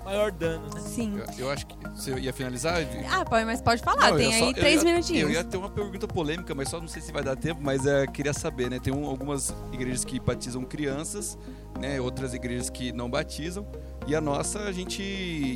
maior 0.10 0.32
dano, 0.32 0.66
né? 0.74 0.82
Sim. 0.82 1.18
Eu, 1.38 1.46
eu 1.46 1.52
acho 1.52 1.66
que 1.68 1.76
você 1.96 2.12
ia 2.20 2.34
finalizar? 2.34 2.76
Ah, 3.12 3.24
pode, 3.24 3.46
mas 3.46 3.62
pode 3.62 3.82
falar. 3.82 4.10
Não, 4.12 4.18
Tem 4.18 4.34
aí 4.34 4.40
só- 4.40 4.54
três 4.54 4.84
ia- 4.84 4.90
minutinhos. 4.90 5.22
Eu 5.24 5.30
ia 5.30 5.44
ter 5.44 5.58
uma 5.58 5.70
pergunta 5.70 6.08
polêmica, 6.08 6.54
mas 6.56 6.70
só 6.70 6.80
não 6.80 6.88
sei 6.88 7.02
se 7.02 7.12
vai 7.12 7.24
dar 7.24 7.36
tempo, 7.36 7.62
mas 7.64 7.86
é, 7.86 8.06
queria 8.08 8.34
saber, 8.34 8.70
né? 8.70 8.80
Tem 8.80 8.94
um- 8.94 9.06
algumas 9.06 9.54
igrejas 9.72 10.04
que 10.04 10.20
batizam 10.20 10.64
crianças, 10.64 11.38
né? 11.80 12.00
Outras 12.00 12.34
igrejas 12.34 12.70
que 12.70 12.92
não 12.92 13.10
batizam. 13.10 13.68
E 14.08 14.16
a 14.16 14.22
nossa 14.22 14.60
a 14.62 14.72
gente 14.72 15.04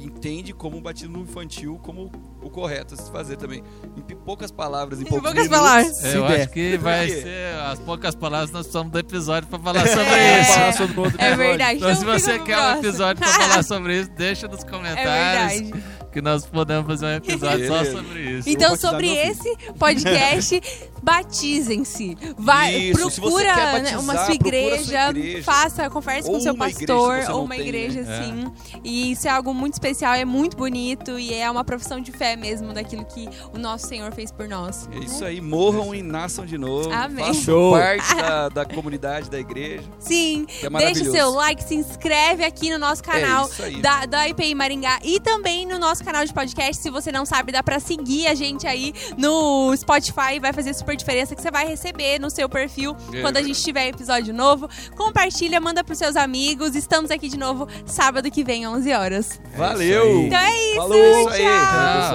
entende 0.05 0.53
como 0.53 0.77
o 0.77 0.81
batismo 0.81 1.17
infantil 1.19 1.79
como 1.81 2.11
o 2.41 2.49
correto 2.51 2.93
a 2.93 2.97
se 2.97 3.09
fazer 3.11 3.35
também. 3.37 3.63
Em 3.97 4.15
poucas 4.15 4.51
palavras, 4.51 4.99
em, 4.99 5.03
Em 5.03 5.05
poucos 5.07 5.23
poucas 5.31 5.43
minutos, 5.49 5.57
palavras. 5.67 5.97
se 5.97 6.07
É, 6.07 6.17
eu 6.17 6.27
der. 6.27 6.41
acho 6.41 6.49
que 6.49 6.77
vai 6.77 7.09
ser 7.09 7.55
as 7.65 7.79
poucas 7.79 8.13
palavras 8.15 8.51
nós 8.51 8.63
precisamos 8.67 8.91
do 8.91 8.99
episódio 8.99 9.49
pra 9.49 9.57
falar 9.57 9.87
sobre 9.87 10.03
É. 10.13 10.41
isso. 10.41 10.53
Falar 10.53 10.73
sobre 10.73 10.99
outro 10.99 11.21
É 11.21 11.35
verdade. 11.35 11.77
Então, 11.79 11.95
se 11.95 11.99
fica 12.01 12.19
você 12.19 12.39
quer 12.39 12.57
um 12.59 12.79
episódio 12.79 13.23
pra 13.23 13.31
falar 13.33 13.63
sobre 13.63 13.99
isso, 14.01 14.11
deixa 14.11 14.47
nos 14.47 14.63
É 14.63 14.67
comentários 14.69 15.61
verdade. 15.71 16.02
Que 16.13 16.21
nós 16.21 16.45
podemos 16.45 16.85
fazer 16.87 17.05
um 17.07 17.13
episódio 17.15 17.67
só 17.67 17.83
sobre 17.85 18.19
isso. 18.37 18.49
Então, 18.49 18.75
sobre 18.77 19.07
esse 19.09 19.57
podcast, 19.77 20.61
batizem-se. 21.03 22.17
Vai, 22.37 22.75
Isso, 22.75 23.09
se 23.09 23.19
você 23.19 23.21
procura 23.21 23.53
quer 23.55 23.65
né, 23.65 23.71
batizar, 23.79 23.99
uma 23.99 24.13
sua 24.13 24.25
procura 24.25 24.47
igreja, 24.47 24.83
sua 25.01 25.09
igreja. 25.09 25.43
faça, 25.43 25.89
converse 25.89 26.27
com 26.29 26.35
Ou 26.35 26.41
seu 26.41 26.53
uma 26.53 26.69
igreja, 26.69 26.87
pastor, 26.93 27.15
você 27.21 27.31
ou 27.31 27.37
não 27.39 27.43
uma 27.45 27.55
tem, 27.55 27.67
igreja, 27.67 28.01
né? 28.03 28.23
sim. 28.23 28.79
E 28.83 29.11
isso 29.11 29.27
é 29.27 29.31
algo 29.31 29.53
muito 29.53 29.73
especial, 29.73 30.13
é 30.13 30.23
muito 30.25 30.55
bonito 30.55 31.17
e 31.19 31.33
é 31.33 31.49
uma 31.49 31.63
profissão 31.63 31.99
de 31.99 32.11
fé 32.11 32.35
mesmo 32.35 32.73
daquilo 32.73 33.03
que 33.05 33.27
o 33.53 33.57
nosso 33.57 33.87
Senhor 33.87 34.11
fez 34.13 34.31
por 34.31 34.47
nós. 34.47 34.87
É 34.93 34.99
isso 34.99 35.23
aí, 35.25 35.41
morram 35.41 35.93
e 35.93 36.01
nasçam 36.01 36.45
de 36.45 36.57
novo. 36.57 36.91
Amém. 36.91 37.25
Façam 37.25 37.41
Show. 37.43 37.71
parte 37.73 38.15
da, 38.15 38.49
da 38.49 38.65
comunidade 38.65 39.29
da 39.29 39.39
igreja. 39.39 39.83
Sim, 39.99 40.45
Que 40.45 40.65
é 40.65 40.69
deixa 40.69 40.69
maravilhoso. 40.69 41.09
o 41.09 41.13
seu 41.13 41.31
like, 41.31 41.63
se 41.63 41.75
inscreve 41.75 42.43
aqui 42.45 42.69
no 42.69 42.77
nosso 42.77 43.03
canal 43.03 43.45
É 43.45 43.49
isso 43.49 43.63
aí. 43.63 43.81
da, 43.81 44.05
da 44.05 44.27
IPI 44.29 44.55
Maringá 44.55 44.99
e 45.03 45.19
também 45.19 45.65
no 45.65 45.77
nosso 45.79 46.02
canal 46.03 46.25
de 46.25 46.33
podcast. 46.33 46.81
Se 46.81 46.89
você 46.89 47.11
não 47.11 47.25
sabe, 47.25 47.51
dá 47.51 47.63
pra 47.63 47.79
seguir 47.79 48.27
a 48.27 48.33
gente 48.35 48.67
aí 48.67 48.93
no 49.17 49.75
Spotify. 49.75 50.39
Vai 50.39 50.53
fazer 50.53 50.73
super 50.73 50.95
diferença 50.95 51.35
que 51.35 51.41
você 51.41 51.51
vai 51.51 51.67
receber 51.67 52.19
no 52.19 52.29
seu 52.29 52.47
perfil 52.49 52.95
É 53.13 53.21
quando 53.21 53.37
a 53.37 53.41
gente 53.41 53.61
tiver 53.61 53.87
episódio 53.87 54.33
novo. 54.33 54.69
Compartilha, 54.95 55.59
manda 55.59 55.83
pros 55.83 55.97
seus 55.97 56.15
amigos. 56.15 56.75
Estamos 56.75 57.11
aqui 57.11 57.27
de 57.29 57.37
novo 57.37 57.67
sábado 57.85 58.29
que 58.29 58.43
vem, 58.43 58.67
11 58.67 58.93
horas. 58.93 59.41
Valeu! 59.55 60.21
Então 60.25 60.39
é 60.39 60.69
isso, 60.71 60.75
Falou. 60.75 60.97
tchau! 60.97 61.21
Isso 61.21 61.29
aí. 61.29 61.43
Tchau. 61.43 62.13